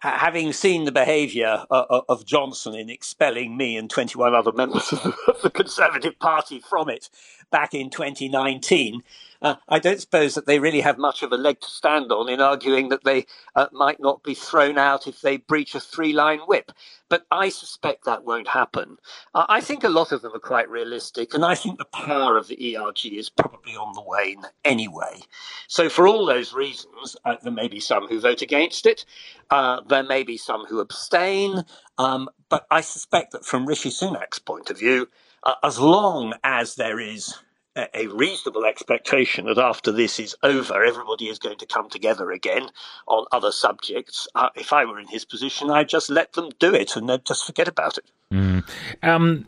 having 0.00 0.52
seen 0.52 0.84
the 0.84 0.92
behaviour 0.92 1.64
uh, 1.70 1.84
uh, 1.90 2.00
of 2.08 2.24
Johnson 2.24 2.74
in 2.74 2.90
expelling 2.90 3.56
me 3.56 3.76
and 3.76 3.90
21 3.90 4.34
other 4.34 4.52
members 4.52 4.92
of 4.92 5.40
the 5.42 5.50
Conservative 5.50 6.18
Party 6.18 6.60
from 6.60 6.88
it 6.88 7.10
back 7.50 7.74
in 7.74 7.90
2019, 7.90 9.02
uh, 9.42 9.56
I 9.68 9.78
don't 9.78 10.00
suppose 10.00 10.34
that 10.34 10.46
they 10.46 10.58
really 10.58 10.80
have 10.80 10.96
much 10.96 11.22
of 11.22 11.32
a 11.32 11.36
leg 11.36 11.60
to 11.60 11.70
stand 11.70 12.10
on 12.10 12.28
in 12.28 12.40
arguing 12.40 12.88
that 12.88 13.04
they 13.04 13.26
uh, 13.54 13.66
might 13.72 14.00
not 14.00 14.22
be 14.22 14.34
thrown 14.34 14.78
out 14.78 15.06
if 15.06 15.20
they 15.20 15.36
breach 15.36 15.74
a 15.74 15.80
three 15.80 16.12
line 16.12 16.40
whip. 16.40 16.72
But 17.14 17.26
I 17.30 17.48
suspect 17.48 18.06
that 18.06 18.24
won't 18.24 18.48
happen. 18.48 18.96
Uh, 19.36 19.46
I 19.48 19.60
think 19.60 19.84
a 19.84 19.88
lot 19.88 20.10
of 20.10 20.20
them 20.20 20.34
are 20.34 20.40
quite 20.40 20.68
realistic, 20.68 21.32
and 21.32 21.44
I 21.44 21.54
think 21.54 21.78
the 21.78 21.84
power 21.84 22.36
of 22.36 22.48
the 22.48 22.76
ERG 22.76 23.06
is 23.06 23.30
probably 23.30 23.76
on 23.76 23.92
the 23.94 24.02
wane 24.02 24.42
anyway. 24.64 25.20
So, 25.68 25.88
for 25.88 26.08
all 26.08 26.26
those 26.26 26.52
reasons, 26.52 27.14
uh, 27.24 27.36
there 27.40 27.52
may 27.52 27.68
be 27.68 27.78
some 27.78 28.08
who 28.08 28.18
vote 28.18 28.42
against 28.42 28.84
it, 28.84 29.04
uh, 29.48 29.82
there 29.88 30.02
may 30.02 30.24
be 30.24 30.36
some 30.36 30.64
who 30.64 30.80
abstain, 30.80 31.62
um, 31.98 32.28
but 32.48 32.66
I 32.68 32.80
suspect 32.80 33.30
that 33.30 33.44
from 33.44 33.64
Rishi 33.64 33.90
Sunak's 33.90 34.40
point 34.40 34.68
of 34.68 34.80
view, 34.80 35.08
uh, 35.44 35.54
as 35.62 35.78
long 35.78 36.34
as 36.42 36.74
there 36.74 36.98
is 36.98 37.38
a 37.76 38.06
reasonable 38.06 38.64
expectation 38.64 39.46
that 39.46 39.58
after 39.58 39.90
this 39.90 40.20
is 40.20 40.36
over, 40.42 40.84
everybody 40.84 41.26
is 41.26 41.38
going 41.38 41.58
to 41.58 41.66
come 41.66 41.90
together 41.90 42.30
again 42.30 42.68
on 43.08 43.26
other 43.32 43.50
subjects. 43.50 44.28
Uh, 44.34 44.50
if 44.54 44.72
I 44.72 44.84
were 44.84 45.00
in 45.00 45.08
his 45.08 45.24
position, 45.24 45.70
I'd 45.70 45.88
just 45.88 46.08
let 46.08 46.34
them 46.34 46.50
do 46.60 46.72
it 46.72 46.94
and 46.96 47.08
they'd 47.08 47.24
just 47.24 47.44
forget 47.44 47.66
about 47.66 47.98
it. 47.98 48.04
Mm. 48.32 48.68
Um, 49.02 49.46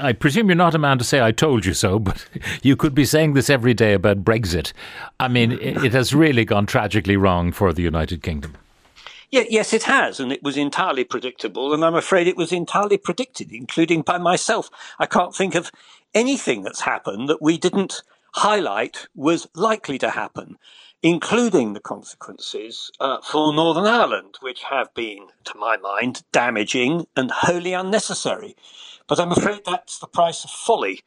I 0.00 0.12
presume 0.12 0.48
you're 0.48 0.56
not 0.56 0.74
a 0.74 0.78
man 0.78 0.98
to 0.98 1.04
say 1.04 1.22
I 1.22 1.32
told 1.32 1.64
you 1.64 1.74
so, 1.74 1.98
but 1.98 2.26
you 2.62 2.76
could 2.76 2.94
be 2.94 3.04
saying 3.04 3.32
this 3.32 3.48
every 3.48 3.74
day 3.74 3.94
about 3.94 4.24
Brexit. 4.24 4.72
I 5.18 5.28
mean, 5.28 5.52
it, 5.52 5.84
it 5.84 5.92
has 5.92 6.14
really 6.14 6.44
gone 6.44 6.66
tragically 6.66 7.16
wrong 7.16 7.50
for 7.50 7.72
the 7.72 7.82
United 7.82 8.22
Kingdom. 8.22 8.54
Yeah, 9.30 9.44
yes, 9.50 9.72
it 9.72 9.82
has, 9.82 10.20
and 10.20 10.30
it 10.30 10.42
was 10.42 10.56
entirely 10.56 11.02
predictable, 11.02 11.74
and 11.74 11.84
I'm 11.84 11.96
afraid 11.96 12.28
it 12.28 12.36
was 12.36 12.52
entirely 12.52 12.96
predicted, 12.96 13.50
including 13.50 14.02
by 14.02 14.18
myself. 14.18 14.70
I 15.00 15.06
can't 15.06 15.34
think 15.34 15.56
of 15.56 15.72
anything 16.16 16.62
that's 16.62 16.80
happened 16.80 17.28
that 17.28 17.42
we 17.42 17.58
didn't 17.58 18.02
highlight 18.34 19.06
was 19.14 19.46
likely 19.54 19.98
to 19.98 20.10
happen, 20.10 20.56
including 21.02 21.74
the 21.74 21.80
consequences 21.80 22.90
uh, 22.98 23.18
for 23.20 23.52
Northern 23.52 23.84
Ireland, 23.84 24.38
which 24.40 24.62
have 24.64 24.92
been, 24.94 25.26
to 25.44 25.58
my 25.58 25.76
mind, 25.76 26.22
damaging 26.32 27.06
and 27.14 27.30
wholly 27.30 27.74
unnecessary. 27.74 28.56
But 29.06 29.20
I'm 29.20 29.30
afraid 29.30 29.60
that's 29.64 29.98
the 29.98 30.06
price 30.06 30.42
of 30.42 30.50
folly. 30.50 31.02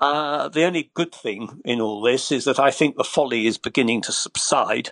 Uh, 0.00 0.48
the 0.48 0.64
only 0.64 0.90
good 0.92 1.14
thing 1.14 1.60
in 1.64 1.80
all 1.80 2.02
this 2.02 2.30
is 2.32 2.44
that 2.44 2.58
I 2.58 2.72
think 2.72 2.96
the 2.96 3.04
folly 3.04 3.46
is 3.46 3.58
beginning 3.58 4.02
to 4.02 4.12
subside 4.12 4.90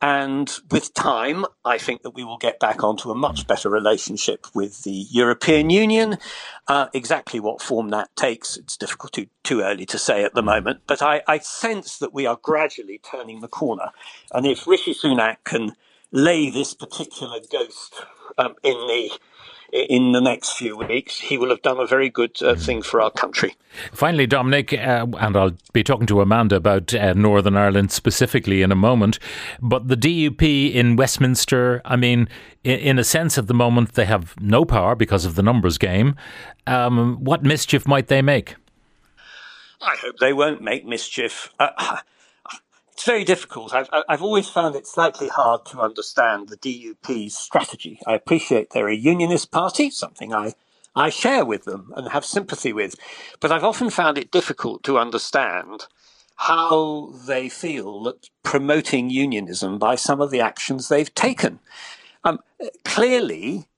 and 0.00 0.48
with 0.70 0.94
time, 0.94 1.44
I 1.64 1.78
think 1.78 2.02
that 2.02 2.10
we 2.10 2.22
will 2.22 2.38
get 2.38 2.60
back 2.60 2.84
onto 2.84 3.10
a 3.10 3.16
much 3.16 3.46
better 3.48 3.68
relationship 3.68 4.46
with 4.54 4.84
the 4.84 5.06
European 5.10 5.70
Union. 5.70 6.18
Uh, 6.68 6.86
exactly 6.94 7.40
what 7.40 7.60
form 7.60 7.88
that 7.88 8.14
takes, 8.14 8.56
it's 8.56 8.76
difficult 8.76 9.12
to, 9.14 9.26
too 9.42 9.60
early 9.60 9.86
to 9.86 9.98
say 9.98 10.22
at 10.22 10.34
the 10.34 10.42
moment. 10.42 10.82
But 10.86 11.02
I, 11.02 11.22
I 11.26 11.38
sense 11.38 11.98
that 11.98 12.14
we 12.14 12.26
are 12.26 12.38
gradually 12.40 13.00
turning 13.02 13.40
the 13.40 13.48
corner. 13.48 13.90
And 14.32 14.46
if 14.46 14.68
Rishi 14.68 14.94
Sunak 14.94 15.38
can 15.44 15.74
lay 16.12 16.48
this 16.48 16.74
particular 16.74 17.40
ghost 17.50 17.94
um, 18.38 18.54
in 18.62 18.74
the 18.86 19.10
in 19.72 20.12
the 20.12 20.20
next 20.20 20.52
few 20.52 20.76
weeks, 20.76 21.18
he 21.18 21.36
will 21.36 21.50
have 21.50 21.62
done 21.62 21.78
a 21.78 21.86
very 21.86 22.08
good 22.08 22.42
uh, 22.42 22.54
thing 22.54 22.82
for 22.82 23.00
our 23.00 23.10
country. 23.10 23.54
Finally, 23.92 24.26
Dominic, 24.26 24.72
uh, 24.72 25.06
and 25.18 25.36
I'll 25.36 25.56
be 25.72 25.84
talking 25.84 26.06
to 26.06 26.20
Amanda 26.20 26.56
about 26.56 26.94
uh, 26.94 27.12
Northern 27.12 27.56
Ireland 27.56 27.92
specifically 27.92 28.62
in 28.62 28.72
a 28.72 28.76
moment, 28.76 29.18
but 29.60 29.88
the 29.88 29.96
DUP 29.96 30.72
in 30.72 30.96
Westminster, 30.96 31.82
I 31.84 31.96
mean, 31.96 32.28
in, 32.64 32.78
in 32.78 32.98
a 32.98 33.04
sense, 33.04 33.36
at 33.36 33.46
the 33.46 33.54
moment, 33.54 33.92
they 33.92 34.06
have 34.06 34.34
no 34.40 34.64
power 34.64 34.94
because 34.94 35.24
of 35.24 35.34
the 35.34 35.42
numbers 35.42 35.76
game. 35.76 36.16
Um, 36.66 37.22
what 37.22 37.42
mischief 37.42 37.86
might 37.86 38.08
they 38.08 38.22
make? 38.22 38.56
I 39.80 39.96
hope 39.96 40.18
they 40.18 40.32
won't 40.32 40.62
make 40.62 40.86
mischief. 40.86 41.52
Uh, 41.58 41.98
it's 42.98 43.06
very 43.06 43.22
difficult. 43.22 43.72
I've, 43.72 43.88
I've 44.08 44.22
always 44.22 44.48
found 44.48 44.74
it 44.74 44.84
slightly 44.84 45.28
hard 45.28 45.64
to 45.66 45.80
understand 45.80 46.48
the 46.48 46.56
DUP's 46.56 47.32
strategy. 47.32 48.00
I 48.08 48.14
appreciate 48.14 48.70
they're 48.70 48.88
a 48.88 48.96
unionist 48.96 49.52
party, 49.52 49.88
something 49.88 50.34
I, 50.34 50.54
I 50.96 51.08
share 51.08 51.44
with 51.44 51.62
them 51.62 51.92
and 51.94 52.08
have 52.08 52.24
sympathy 52.24 52.72
with, 52.72 52.96
but 53.38 53.52
I've 53.52 53.62
often 53.62 53.90
found 53.90 54.18
it 54.18 54.32
difficult 54.32 54.82
to 54.82 54.98
understand 54.98 55.86
how 56.38 57.12
they 57.24 57.48
feel 57.48 58.02
that 58.02 58.30
promoting 58.42 59.10
unionism 59.10 59.78
by 59.78 59.94
some 59.94 60.20
of 60.20 60.32
the 60.32 60.40
actions 60.40 60.88
they've 60.88 61.14
taken. 61.14 61.60
Um, 62.24 62.40
clearly, 62.84 63.68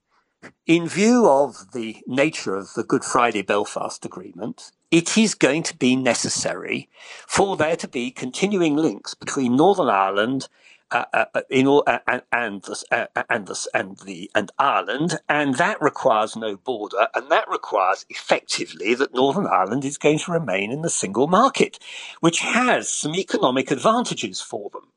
in 0.64 0.88
view 0.88 1.28
of 1.28 1.72
the 1.74 1.98
nature 2.06 2.54
of 2.56 2.72
the 2.72 2.84
Good 2.84 3.04
Friday 3.04 3.42
Belfast 3.42 4.02
Agreement, 4.06 4.72
it 4.90 5.16
is 5.16 5.34
going 5.34 5.62
to 5.64 5.76
be 5.76 5.96
necessary 5.96 6.88
for 7.26 7.56
there 7.56 7.76
to 7.76 7.88
be 7.88 8.10
continuing 8.10 8.76
links 8.76 9.14
between 9.14 9.56
Northern 9.56 9.88
Ireland 9.88 10.48
uh, 10.92 11.04
uh, 11.12 11.24
uh 11.36 11.40
in 11.48 11.68
all, 11.68 11.84
uh, 11.86 12.00
and 12.08 12.22
and 12.32 12.62
the, 12.62 12.84
uh, 12.90 13.22
and 13.30 13.46
the, 13.46 13.68
and 13.72 13.96
the 13.98 14.28
and 14.34 14.50
Ireland, 14.58 15.20
and 15.28 15.54
that 15.54 15.80
requires 15.80 16.34
no 16.34 16.56
border, 16.56 17.06
and 17.14 17.30
that 17.30 17.48
requires 17.48 18.04
effectively 18.08 18.94
that 18.94 19.14
Northern 19.14 19.46
Ireland 19.46 19.84
is 19.84 19.98
going 19.98 20.18
to 20.18 20.32
remain 20.32 20.72
in 20.72 20.82
the 20.82 20.90
single 20.90 21.28
market, 21.28 21.78
which 22.18 22.40
has 22.40 22.88
some 22.88 23.14
economic 23.14 23.70
advantages 23.70 24.40
for 24.40 24.68
them. 24.70 24.88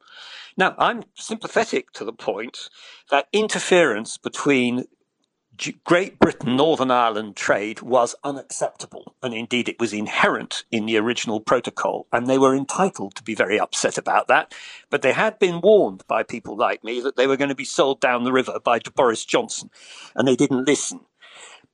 Now, 0.58 0.74
I'm 0.80 1.04
sympathetic 1.14 1.92
to 1.94 2.06
the 2.06 2.14
point 2.14 2.70
that 3.12 3.28
interference 3.32 4.18
between 4.18 4.86
Great 5.84 6.18
Britain 6.18 6.56
Northern 6.56 6.90
Ireland 6.90 7.36
trade 7.36 7.82
was 7.82 8.16
unacceptable, 8.24 9.16
and 9.22 9.36
indeed 9.36 9.70
it 9.70 9.80
was 9.80 9.94
inherent 9.94 10.64
in 10.72 10.88
the 10.88 10.98
original 10.98 11.40
protocol, 11.40 12.08
and 12.12 12.26
they 12.26 12.40
were 12.40 12.56
entitled 12.56 13.14
to 13.16 13.24
be 13.24 13.36
very 13.36 13.60
upset 13.60 13.98
about 13.98 14.28
that. 14.30 14.54
But 14.90 15.04
they 15.04 15.14
had 15.14 15.38
been 15.38 15.62
warned 15.62 16.06
by 16.08 16.24
people 16.24 16.58
like 16.58 16.84
me 16.84 17.02
that 17.02 17.18
they 17.18 17.28
were 17.28 17.38
going 17.38 17.50
to 17.50 17.56
be 17.56 17.66
sold 17.66 18.02
down 18.02 18.24
the 18.24 18.32
river 18.32 18.60
by 18.64 18.80
Boris 18.96 19.26
Johnson, 19.26 19.70
and 20.16 20.28
they 20.28 20.36
didn't 20.36 20.66
listen. 20.66 21.02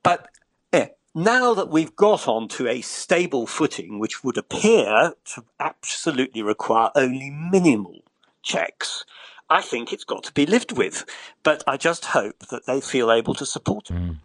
But 0.03 0.27
eh, 0.73 0.87
now 1.15 1.53
that 1.53 1.69
we've 1.69 1.95
got 1.95 2.27
onto 2.27 2.67
a 2.67 2.81
stable 2.81 3.47
footing, 3.47 3.97
which 3.97 4.25
would 4.25 4.37
appear 4.37 5.13
to 5.35 5.45
absolutely 5.57 6.41
require 6.41 6.91
only 6.95 7.29
minimal 7.29 8.01
checks, 8.43 9.05
I 9.49 9.61
think 9.61 9.91
it's 9.91 10.03
got 10.03 10.23
to 10.25 10.31
be 10.33 10.45
lived 10.45 10.77
with. 10.77 11.05
But 11.43 11.63
I 11.65 11.77
just 11.77 12.05
hope 12.05 12.37
that 12.51 12.65
they 12.65 12.81
feel 12.81 13.11
able 13.11 13.33
to 13.35 13.45
support 13.45 13.89
it. 13.89 13.93
Mm. 13.93 14.17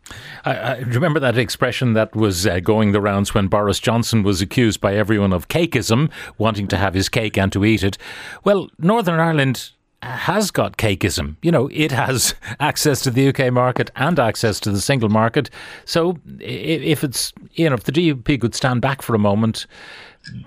I, 0.44 0.54
I, 0.54 0.78
remember 0.80 1.20
that 1.20 1.38
expression 1.38 1.94
that 1.94 2.14
was 2.14 2.46
uh, 2.46 2.60
going 2.60 2.92
the 2.92 3.00
rounds 3.00 3.32
when 3.34 3.48
Boris 3.48 3.78
Johnson 3.78 4.22
was 4.22 4.42
accused 4.42 4.80
by 4.80 4.94
everyone 4.94 5.32
of 5.32 5.48
cakeism, 5.48 6.10
wanting 6.36 6.68
to 6.68 6.76
have 6.76 6.94
his 6.94 7.08
cake 7.08 7.38
and 7.38 7.50
to 7.52 7.64
eat 7.64 7.82
it. 7.82 7.96
Well, 8.44 8.68
Northern 8.78 9.18
Ireland 9.18 9.70
has 10.02 10.50
got 10.50 10.76
cakeism. 10.76 11.36
You 11.42 11.50
know, 11.50 11.68
it 11.72 11.90
has 11.90 12.34
access 12.60 13.00
to 13.02 13.10
the 13.10 13.28
UK 13.28 13.52
market 13.52 13.90
and 13.96 14.18
access 14.18 14.60
to 14.60 14.70
the 14.70 14.80
single 14.80 15.08
market. 15.08 15.48
So 15.86 16.18
if 16.40 17.02
it's, 17.02 17.32
you 17.54 17.68
know, 17.68 17.74
if 17.74 17.84
the 17.84 17.92
DUP 17.92 18.40
could 18.40 18.54
stand 18.54 18.82
back 18.82 19.00
for 19.00 19.14
a 19.14 19.18
moment, 19.18 19.66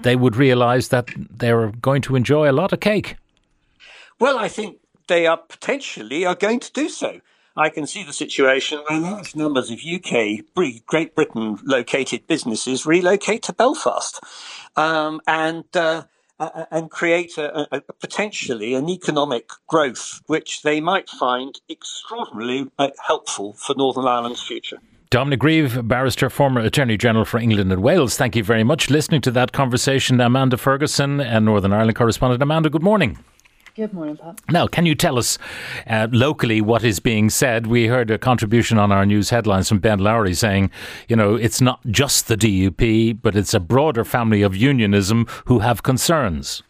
they 0.02 0.16
would 0.16 0.36
realise 0.36 0.90
that 0.90 1.10
they're 1.16 1.70
going 1.72 2.02
to 2.04 2.16
enjoy 2.16 2.50
a 2.50 2.54
lot 2.54 2.74
of 2.74 2.80
cake. 2.80 3.16
Well, 4.20 4.38
I 4.38 4.48
think 4.48 4.80
they 5.08 5.28
are 5.28 5.38
potentially 5.38 6.26
are 6.26 6.36
going 6.36 6.60
to 6.60 6.72
do 6.72 6.90
so. 6.90 7.22
I 7.56 7.70
can 7.70 7.88
see 7.88 8.04
the 8.04 8.14
situation 8.14 8.84
where 8.88 9.00
large 9.00 9.36
numbers 9.36 9.72
of 9.72 9.80
UK, 9.80 10.46
Great 10.86 11.16
Britain 11.16 11.58
located 11.64 12.28
businesses 12.28 12.86
relocate 12.86 13.44
to 13.44 13.54
Belfast 13.54 14.20
um, 14.76 15.22
and 15.28 15.66
uh, 15.76 16.04
and 16.40 16.92
create 16.92 17.36
a, 17.40 17.68
a, 17.76 17.82
potentially 18.00 18.76
an 18.76 18.90
economic 18.90 19.50
growth 19.66 20.22
which 20.28 20.62
they 20.62 20.80
might 20.80 21.10
find 21.10 21.60
extraordinarily 21.68 22.70
uh, 22.78 22.90
helpful 23.08 23.54
for 23.54 23.74
Northern 23.76 24.06
Ireland's 24.06 24.44
future. 24.44 24.78
Dominic 25.10 25.40
Grieve, 25.40 25.88
barrister, 25.88 26.30
former 26.30 26.62
Attorney 26.62 26.98
General 26.98 27.26
for 27.26 27.40
England 27.40 27.72
and 27.72 27.82
Wales. 27.82 28.18
Thank 28.18 28.36
you 28.36 28.44
very 28.44 28.64
much. 28.64 28.90
Listening 28.90 29.22
to 29.22 29.32
that 29.32 29.52
conversation, 29.52 30.22
Amanda 30.22 30.58
Ferguson, 30.58 31.22
and 31.22 31.46
Northern 31.46 31.74
Ireland 31.74 31.96
correspondent. 31.96 32.44
Amanda, 32.44 32.70
good 32.70 32.84
morning. 32.84 33.18
Good 33.78 33.94
morning, 33.94 34.18
Pat. 34.18 34.42
Now, 34.50 34.66
can 34.66 34.88
you 34.88 34.96
tell 34.96 35.20
us 35.20 35.38
uh, 35.86 36.08
locally 36.12 36.62
what 36.62 36.84
is 36.84 37.00
being 37.00 37.30
said? 37.30 37.68
We 37.68 37.86
heard 37.86 38.10
a 38.10 38.18
contribution 38.18 38.80
on 38.80 38.92
our 38.92 39.06
news 39.06 39.30
headlines 39.30 39.70
from 39.70 39.78
Ben 39.78 40.00
Lowry 40.00 40.34
saying, 40.34 40.72
you 41.08 41.16
know, 41.16 41.36
it's 41.36 41.62
not 41.62 41.86
just 41.86 42.28
the 42.28 42.36
DUP, 42.36 43.22
but 43.22 43.36
it's 43.36 43.54
a 43.54 43.60
broader 43.60 44.04
family 44.04 44.42
of 44.42 44.56
unionism 44.56 45.28
who 45.46 45.60
have 45.60 45.84
concerns. 45.84 46.64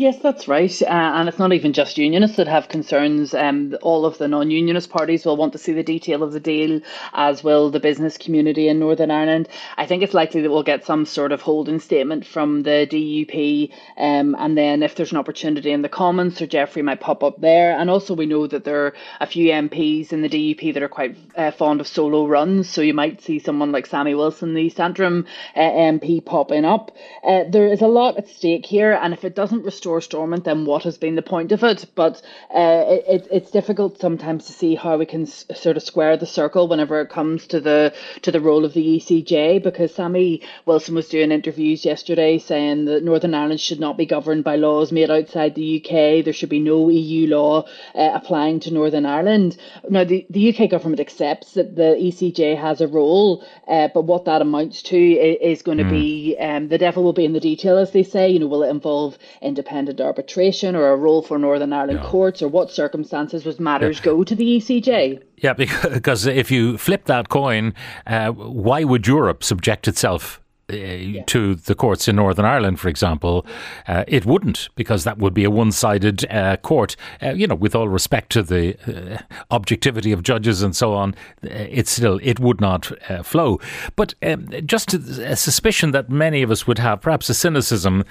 Yes, 0.00 0.18
that's 0.22 0.48
right. 0.48 0.80
Uh, 0.80 0.86
and 0.86 1.28
it's 1.28 1.38
not 1.38 1.52
even 1.52 1.74
just 1.74 1.98
unionists 1.98 2.38
that 2.38 2.48
have 2.48 2.70
concerns. 2.70 3.34
Um, 3.34 3.76
all 3.82 4.06
of 4.06 4.16
the 4.16 4.28
non 4.28 4.50
unionist 4.50 4.88
parties 4.88 5.26
will 5.26 5.36
want 5.36 5.52
to 5.52 5.58
see 5.58 5.74
the 5.74 5.82
detail 5.82 6.22
of 6.22 6.32
the 6.32 6.40
deal, 6.40 6.80
as 7.12 7.44
will 7.44 7.68
the 7.68 7.80
business 7.80 8.16
community 8.16 8.68
in 8.68 8.78
Northern 8.78 9.10
Ireland. 9.10 9.50
I 9.76 9.84
think 9.84 10.02
it's 10.02 10.14
likely 10.14 10.40
that 10.40 10.50
we'll 10.50 10.62
get 10.62 10.86
some 10.86 11.04
sort 11.04 11.32
of 11.32 11.42
holding 11.42 11.80
statement 11.80 12.24
from 12.24 12.62
the 12.62 12.88
DUP. 12.90 13.74
Um, 13.98 14.34
and 14.38 14.56
then 14.56 14.82
if 14.82 14.94
there's 14.94 15.12
an 15.12 15.18
opportunity 15.18 15.70
in 15.70 15.82
the 15.82 15.90
Commons, 15.90 16.38
Sir 16.38 16.46
Jeffrey 16.46 16.80
might 16.80 17.00
pop 17.00 17.22
up 17.22 17.38
there. 17.38 17.78
And 17.78 17.90
also, 17.90 18.14
we 18.14 18.24
know 18.24 18.46
that 18.46 18.64
there 18.64 18.86
are 18.86 18.94
a 19.20 19.26
few 19.26 19.50
MPs 19.50 20.14
in 20.14 20.22
the 20.22 20.30
DUP 20.30 20.72
that 20.72 20.82
are 20.82 20.88
quite 20.88 21.18
uh, 21.36 21.50
fond 21.50 21.78
of 21.78 21.86
solo 21.86 22.26
runs. 22.26 22.70
So 22.70 22.80
you 22.80 22.94
might 22.94 23.20
see 23.20 23.38
someone 23.38 23.70
like 23.70 23.84
Sammy 23.84 24.14
Wilson, 24.14 24.54
the 24.54 24.62
East 24.62 24.80
Antrim 24.80 25.26
uh, 25.54 25.60
MP, 25.60 26.24
popping 26.24 26.64
up. 26.64 26.96
Uh, 27.22 27.44
there 27.50 27.66
is 27.66 27.82
a 27.82 27.86
lot 27.86 28.16
at 28.16 28.30
stake 28.30 28.64
here. 28.64 28.94
And 28.94 29.12
if 29.12 29.26
it 29.26 29.34
doesn't 29.34 29.62
restore 29.62 29.89
restore 29.94 30.20
Stormont, 30.20 30.44
then 30.44 30.64
what 30.64 30.84
has 30.84 30.98
been 30.98 31.14
the 31.16 31.22
point 31.22 31.52
of 31.52 31.64
it? 31.64 31.86
But 31.94 32.22
uh, 32.54 32.84
it, 32.88 33.26
it's 33.30 33.50
difficult 33.50 33.98
sometimes 33.98 34.46
to 34.46 34.52
see 34.52 34.74
how 34.74 34.98
we 34.98 35.06
can 35.06 35.22
s- 35.22 35.46
sort 35.54 35.76
of 35.76 35.82
square 35.82 36.16
the 36.16 36.26
circle 36.26 36.68
whenever 36.68 37.00
it 37.00 37.08
comes 37.08 37.46
to 37.48 37.60
the 37.60 37.94
to 38.22 38.30
the 38.30 38.40
role 38.40 38.64
of 38.64 38.74
the 38.74 38.98
ECJ, 38.98 39.62
because 39.62 39.94
Sammy 39.94 40.42
Wilson 40.66 40.94
was 40.94 41.08
doing 41.08 41.32
interviews 41.32 41.84
yesterday 41.84 42.38
saying 42.38 42.84
that 42.84 43.04
Northern 43.04 43.34
Ireland 43.34 43.60
should 43.60 43.80
not 43.80 43.96
be 43.96 44.06
governed 44.06 44.44
by 44.44 44.56
laws 44.56 44.92
made 44.92 45.10
outside 45.10 45.54
the 45.54 45.78
UK. 45.78 46.24
There 46.24 46.32
should 46.32 46.48
be 46.48 46.60
no 46.60 46.88
EU 46.88 47.26
law 47.26 47.64
uh, 47.94 48.10
applying 48.14 48.60
to 48.60 48.72
Northern 48.72 49.06
Ireland. 49.06 49.56
Now, 49.88 50.04
the, 50.04 50.26
the 50.30 50.54
UK 50.54 50.70
government 50.70 51.00
accepts 51.00 51.52
that 51.54 51.76
the 51.76 51.96
ECJ 51.98 52.60
has 52.60 52.80
a 52.80 52.88
role, 52.88 53.44
uh, 53.66 53.88
but 53.94 54.02
what 54.02 54.26
that 54.26 54.42
amounts 54.42 54.82
to 54.82 54.96
is, 54.98 55.58
is 55.58 55.62
going 55.62 55.78
to 55.78 55.84
mm. 55.84 55.90
be 55.90 56.36
um, 56.38 56.68
the 56.68 56.78
devil 56.78 57.02
will 57.02 57.12
be 57.12 57.24
in 57.24 57.32
the 57.32 57.40
detail, 57.40 57.78
as 57.78 57.92
they 57.92 58.02
say. 58.02 58.28
You 58.28 58.40
know, 58.40 58.46
will 58.46 58.62
it 58.62 58.68
involve 58.68 59.16
independent 59.40 59.69
independent 59.70 60.00
arbitration 60.00 60.74
or 60.74 60.90
a 60.90 60.96
role 60.96 61.22
for 61.22 61.38
Northern 61.38 61.72
Ireland 61.72 62.00
no. 62.00 62.08
courts 62.08 62.42
or 62.42 62.48
what 62.48 62.70
circumstances 62.70 63.44
would 63.44 63.60
matters 63.60 63.98
yeah. 63.98 64.04
go 64.04 64.24
to 64.24 64.34
the 64.34 64.58
ECJ? 64.58 65.22
Yeah, 65.36 65.52
because 65.54 66.26
if 66.26 66.50
you 66.50 66.76
flip 66.76 67.04
that 67.04 67.28
coin, 67.28 67.74
uh, 68.06 68.30
why 68.32 68.84
would 68.84 69.06
Europe 69.06 69.44
subject 69.44 69.86
itself 69.88 70.40
yeah. 70.72 71.22
to 71.26 71.54
the 71.54 71.74
courts 71.74 72.08
in 72.08 72.16
Northern 72.16 72.44
Ireland, 72.44 72.80
for 72.80 72.88
example, 72.88 73.46
uh, 73.88 74.04
it 74.06 74.24
wouldn't 74.24 74.68
because 74.76 75.04
that 75.04 75.18
would 75.18 75.34
be 75.34 75.44
a 75.44 75.50
one-sided 75.50 76.30
uh, 76.30 76.56
court. 76.58 76.96
Uh, 77.22 77.30
you 77.30 77.46
know, 77.46 77.54
with 77.54 77.74
all 77.74 77.88
respect 77.88 78.30
to 78.32 78.42
the 78.42 78.76
uh, 78.86 79.18
objectivity 79.50 80.12
of 80.12 80.22
judges 80.22 80.62
and 80.62 80.74
so 80.74 80.94
on, 80.94 81.14
it 81.42 81.88
still 81.88 82.20
it 82.22 82.40
would 82.40 82.60
not 82.60 82.92
flow. 83.24 83.60
But 83.96 84.14
um, 84.22 84.48
just 84.66 84.94
a 84.94 85.36
suspicion 85.36 85.92
that 85.92 86.10
many 86.10 86.42
of 86.42 86.50
us 86.50 86.66
would 86.66 86.78
have, 86.78 87.00
perhaps 87.00 87.28
a 87.28 87.34
cynicism, 87.34 88.04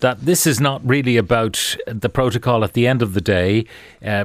that 0.00 0.20
this 0.24 0.46
is 0.46 0.60
not 0.60 0.86
really 0.88 1.16
about 1.16 1.76
the 1.86 2.08
protocol. 2.08 2.64
At 2.64 2.72
the 2.72 2.86
end 2.86 3.02
of 3.02 3.14
the 3.14 3.20
day, 3.20 3.66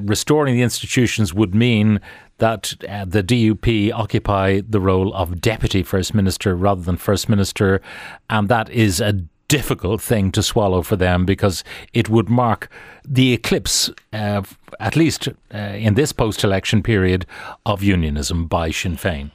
restoring 0.01 0.55
the 0.55 0.61
institutions 0.61 1.33
would 1.33 1.55
mean 1.55 1.99
that 2.43 2.73
uh, 2.89 3.05
the 3.05 3.23
DUP 3.23 3.93
occupy 3.93 4.59
the 4.67 4.81
role 4.81 5.13
of 5.13 5.39
deputy 5.39 5.81
first 5.81 6.13
minister 6.13 6.57
rather 6.57 6.81
than 6.81 6.97
first 6.97 7.29
minister, 7.29 7.81
and 8.29 8.49
that 8.49 8.69
is 8.69 8.99
a 8.99 9.13
difficult 9.47 10.01
thing 10.01 10.29
to 10.29 10.43
swallow 10.43 10.81
for 10.81 10.97
them 10.97 11.25
because 11.25 11.63
it 11.93 12.09
would 12.09 12.29
mark 12.29 12.69
the 13.07 13.31
eclipse, 13.31 13.89
uh, 14.11 14.41
at 14.81 14.97
least 14.97 15.29
uh, 15.53 15.57
in 15.57 15.93
this 15.93 16.11
post 16.11 16.43
election 16.43 16.83
period, 16.83 17.25
of 17.65 17.81
unionism 17.81 18.45
by 18.47 18.71
Sinn 18.71 18.97
Féin. 18.97 19.31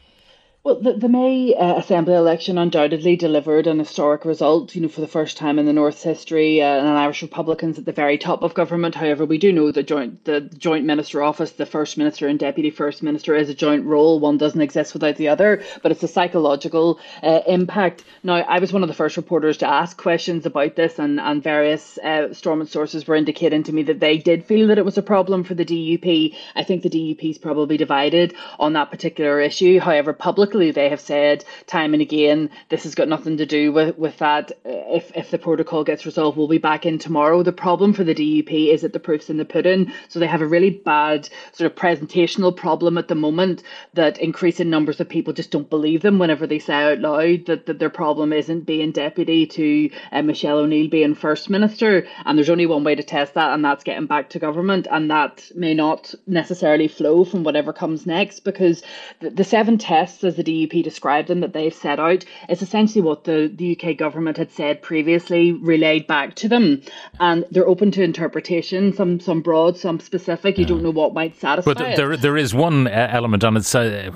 Well, 0.69 0.81
the, 0.83 0.93
the 0.93 1.09
May 1.09 1.55
uh, 1.55 1.79
Assembly 1.79 2.13
election 2.13 2.59
undoubtedly 2.59 3.17
delivered 3.17 3.67
an 3.67 3.79
historic 3.79 4.27
result, 4.27 4.75
you 4.75 4.83
know, 4.83 4.89
for 4.89 5.01
the 5.01 5.07
first 5.07 5.39
time 5.39 5.59
in 5.59 5.65
the 5.65 5.73
North's 5.73 6.03
history, 6.03 6.61
uh, 6.61 6.67
and 6.67 6.89
Irish 6.89 7.23
Republicans 7.23 7.79
at 7.79 7.87
the 7.87 7.93
very 7.93 8.19
top 8.19 8.43
of 8.43 8.53
government. 8.53 8.95
However, 8.95 9.25
we 9.25 9.39
do 9.39 9.51
know 9.51 9.73
the 9.73 9.83
joint 9.83 10.27
the 10.27 10.43
joint 10.43 10.85
minister 10.85 11.23
office, 11.23 11.53
the 11.53 11.65
First 11.65 11.97
Minister 11.97 12.29
and 12.29 12.39
Deputy 12.39 12.69
First 12.69 13.03
Minister, 13.03 13.35
is 13.35 13.49
a 13.49 13.55
joint 13.55 13.87
role. 13.87 14.21
One 14.21 14.37
doesn't 14.37 14.61
exist 14.61 14.93
without 14.93 15.17
the 15.17 15.29
other, 15.29 15.63
but 15.83 15.91
it's 15.91 16.03
a 16.03 16.09
psychological 16.09 17.01
uh, 17.23 17.41
impact. 17.47 18.05
Now, 18.23 18.35
I 18.35 18.59
was 18.59 18.71
one 18.71 18.83
of 18.83 18.89
the 18.89 18.95
first 18.95 19.17
reporters 19.17 19.57
to 19.59 19.67
ask 19.67 19.97
questions 19.97 20.45
about 20.45 20.77
this, 20.77 20.99
and, 20.99 21.19
and 21.19 21.43
various 21.43 21.97
uh, 21.97 22.35
Stormont 22.35 22.69
sources 22.69 23.07
were 23.07 23.17
indicating 23.17 23.63
to 23.63 23.73
me 23.73 23.85
that 23.85 24.01
they 24.01 24.19
did 24.19 24.45
feel 24.45 24.67
that 24.67 24.77
it 24.77 24.85
was 24.85 24.99
a 24.99 25.03
problem 25.03 25.45
for 25.45 25.55
the 25.55 25.65
DUP. 25.65 26.37
I 26.55 26.63
think 26.63 26.83
the 26.83 26.91
DUP 26.91 27.31
is 27.31 27.39
probably 27.39 27.79
divided 27.79 28.35
on 28.59 28.75
that 28.75 28.91
particular 28.91 29.41
issue. 29.41 29.81
However, 29.81 30.13
publicly, 30.13 30.58
they 30.59 30.89
have 30.89 31.01
said 31.01 31.45
time 31.67 31.93
and 31.93 32.03
again 32.03 32.51
this 32.69 32.85
has 32.85 32.95
got 32.95 33.09
nothing 33.09 33.37
to 33.39 33.47
do 33.47 33.73
with, 33.73 33.97
with 33.97 34.19
that. 34.19 34.53
If, 34.65 35.13
if 35.17 35.31
the 35.31 35.39
protocol 35.39 35.85
gets 35.85 36.05
resolved, 36.05 36.37
we'll 36.37 36.49
be 36.49 36.59
back 36.59 36.85
in 36.85 36.99
tomorrow. 36.99 37.43
The 37.43 37.53
problem 37.53 37.93
for 37.93 38.05
the 38.05 38.15
DUP 38.15 38.73
is 38.73 38.83
that 38.83 38.93
the 38.93 39.01
proof's 39.01 39.31
in 39.31 39.37
the 39.37 39.45
pudding. 39.45 39.93
So 40.09 40.19
they 40.19 40.27
have 40.27 40.43
a 40.43 40.47
really 40.47 40.71
bad 40.71 41.29
sort 41.53 41.71
of 41.71 41.77
presentational 41.77 42.55
problem 42.55 42.99
at 42.99 43.09
the 43.09 43.15
moment 43.15 43.63
that 43.95 44.19
increasing 44.19 44.71
numbers 44.71 45.01
of 45.01 45.09
people 45.09 45.33
just 45.33 45.51
don't 45.51 45.71
believe 45.71 46.03
them 46.03 46.19
whenever 46.19 46.47
they 46.47 46.59
say 46.59 46.75
out 46.75 46.99
loud 46.99 47.47
that, 47.47 47.67
that 47.67 47.79
their 47.79 47.91
problem 47.91 48.33
isn't 48.33 48.67
being 48.67 48.93
deputy 48.93 49.47
to 49.47 49.91
uh, 50.13 50.23
Michelle 50.23 50.59
O'Neill 50.59 50.89
being 50.89 51.15
first 51.15 51.51
minister. 51.51 52.07
And 52.25 52.37
there's 52.37 52.51
only 52.51 52.67
one 52.67 52.85
way 52.85 52.95
to 52.95 53.03
test 53.03 53.35
that, 53.35 53.53
and 53.53 53.65
that's 53.65 53.85
getting 53.85 54.07
back 54.07 54.31
to 54.31 54.39
government. 54.39 54.87
And 54.91 55.11
that 55.11 55.51
may 55.55 55.75
not 55.75 56.15
necessarily 56.27 56.89
flow 56.89 57.25
from 57.25 57.45
whatever 57.45 57.73
comes 57.73 58.07
next 58.07 58.41
because 58.41 58.83
the, 59.21 59.31
the 59.31 59.45
seven 59.45 59.79
tests, 59.79 60.25
as 60.25 60.38
the 60.39 60.45
DUP 60.45 60.83
described 60.83 61.29
them, 61.29 61.41
that 61.41 61.53
they've 61.53 61.75
set 61.75 61.99
out, 61.99 62.25
is 62.49 62.63
essentially 62.63 63.03
what 63.03 63.25
the, 63.25 63.53
the 63.55 63.79
UK 63.79 63.97
government 63.97 64.37
had 64.37 64.51
said 64.51 64.81
previously, 64.81 65.53
relayed 65.53 66.07
back 66.07 66.35
to 66.37 66.49
them. 66.49 66.83
And 67.21 67.45
they're 67.51 67.69
open 67.69 67.91
to 67.93 68.03
interpretation, 68.03 68.95
some 68.95 69.21
some 69.21 69.43
broad, 69.43 69.77
some 69.77 70.01
specific. 70.01 70.59
You 70.59 70.65
don't 70.65 70.83
know 70.83 70.91
what 70.91 71.15
might 71.15 71.39
satisfy. 71.39 71.75
But 71.75 71.97
there, 71.97 72.17
there 72.17 72.37
is 72.37 72.55
one 72.55 72.87
element, 72.89 73.45
and 73.45 73.57
it's 73.57 73.75
uh, 73.75 74.11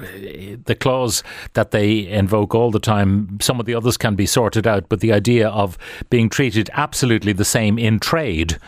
the 0.65 0.75
clause 0.75 1.23
that 1.55 1.71
they 1.71 2.09
invoke 2.09 2.55
all 2.55 2.71
the 2.71 2.81
time. 2.81 3.39
Some 3.41 3.61
of 3.61 3.67
the 3.67 3.75
others 3.75 3.97
can 3.97 4.15
be 4.15 4.27
sorted 4.27 4.67
out, 4.67 4.89
but 4.89 5.01
the 5.01 5.13
idea 5.13 5.49
of 5.49 5.77
being 6.11 6.29
treated 6.29 6.71
absolutely 6.73 7.33
the 7.33 7.45
same 7.45 7.79
in 7.79 7.99
trade 8.01 8.59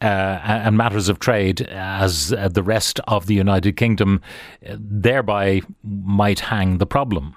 and 0.00 0.76
matters 0.76 1.08
of 1.08 1.18
trade 1.18 1.62
as 1.62 2.32
uh, 2.32 2.48
the 2.48 2.62
rest 2.62 3.00
of 3.08 3.26
the 3.26 3.34
United 3.34 3.76
Kingdom, 3.76 4.20
uh, 4.68 4.76
thereby 4.78 5.62
might 5.82 6.40
hang 6.40 6.78
the 6.78 6.86
problem. 6.86 7.34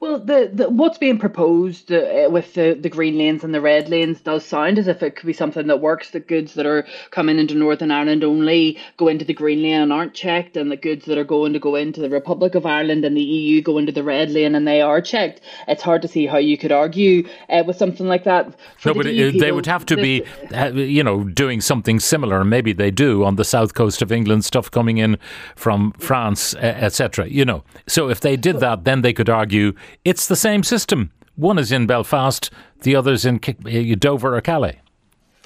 Well, 0.00 0.20
the, 0.20 0.48
the 0.52 0.70
what's 0.70 0.96
being 0.96 1.18
proposed 1.18 1.90
uh, 1.90 2.28
with 2.30 2.54
the, 2.54 2.78
the 2.80 2.88
green 2.88 3.18
lanes 3.18 3.42
and 3.42 3.52
the 3.52 3.60
red 3.60 3.88
lanes 3.88 4.20
does 4.20 4.44
sound 4.44 4.78
as 4.78 4.86
if 4.86 5.02
it 5.02 5.16
could 5.16 5.26
be 5.26 5.32
something 5.32 5.66
that 5.66 5.80
works. 5.80 6.10
The 6.10 6.20
goods 6.20 6.54
that 6.54 6.66
are 6.66 6.86
coming 7.10 7.36
into 7.40 7.56
Northern 7.56 7.90
Ireland 7.90 8.22
only 8.22 8.78
go 8.96 9.08
into 9.08 9.24
the 9.24 9.34
green 9.34 9.60
lane 9.60 9.80
and 9.80 9.92
aren't 9.92 10.14
checked, 10.14 10.56
and 10.56 10.70
the 10.70 10.76
goods 10.76 11.06
that 11.06 11.18
are 11.18 11.24
going 11.24 11.52
to 11.52 11.58
go 11.58 11.74
into 11.74 12.00
the 12.00 12.10
Republic 12.10 12.54
of 12.54 12.64
Ireland 12.64 13.04
and 13.04 13.16
the 13.16 13.22
EU 13.22 13.60
go 13.60 13.76
into 13.76 13.90
the 13.90 14.04
red 14.04 14.30
lane 14.30 14.54
and 14.54 14.68
they 14.68 14.80
are 14.80 15.00
checked. 15.00 15.40
It's 15.66 15.82
hard 15.82 16.02
to 16.02 16.08
see 16.08 16.26
how 16.26 16.38
you 16.38 16.56
could 16.56 16.70
argue 16.70 17.28
uh, 17.48 17.64
with 17.66 17.76
something 17.76 18.06
like 18.06 18.22
that. 18.22 18.54
no, 18.84 18.94
but 18.94 19.06
it, 19.06 19.40
they 19.40 19.50
would 19.50 19.66
have 19.66 19.84
to 19.86 19.96
be, 19.96 20.22
uh, 20.54 20.70
you 20.74 21.02
know, 21.02 21.24
doing 21.24 21.60
something 21.60 21.98
similar. 21.98 22.44
Maybe 22.44 22.72
they 22.72 22.92
do 22.92 23.24
on 23.24 23.34
the 23.34 23.44
south 23.44 23.74
coast 23.74 24.00
of 24.00 24.12
England, 24.12 24.44
stuff 24.44 24.70
coming 24.70 24.98
in 24.98 25.18
from 25.56 25.90
France, 25.98 26.54
etc. 26.54 27.26
You 27.26 27.44
know, 27.44 27.64
so 27.88 28.08
if 28.08 28.20
they 28.20 28.36
did 28.36 28.60
that, 28.60 28.84
then 28.84 29.02
they 29.02 29.12
could 29.12 29.28
argue 29.28 29.72
it's 30.04 30.26
the 30.26 30.36
same 30.36 30.62
system. 30.62 31.12
One 31.36 31.58
is 31.58 31.70
in 31.70 31.86
Belfast, 31.86 32.50
the 32.82 32.96
other's 32.96 33.24
in 33.24 33.40
eh, 33.66 33.94
Dover 33.94 34.36
or 34.36 34.40
Calais. 34.40 34.80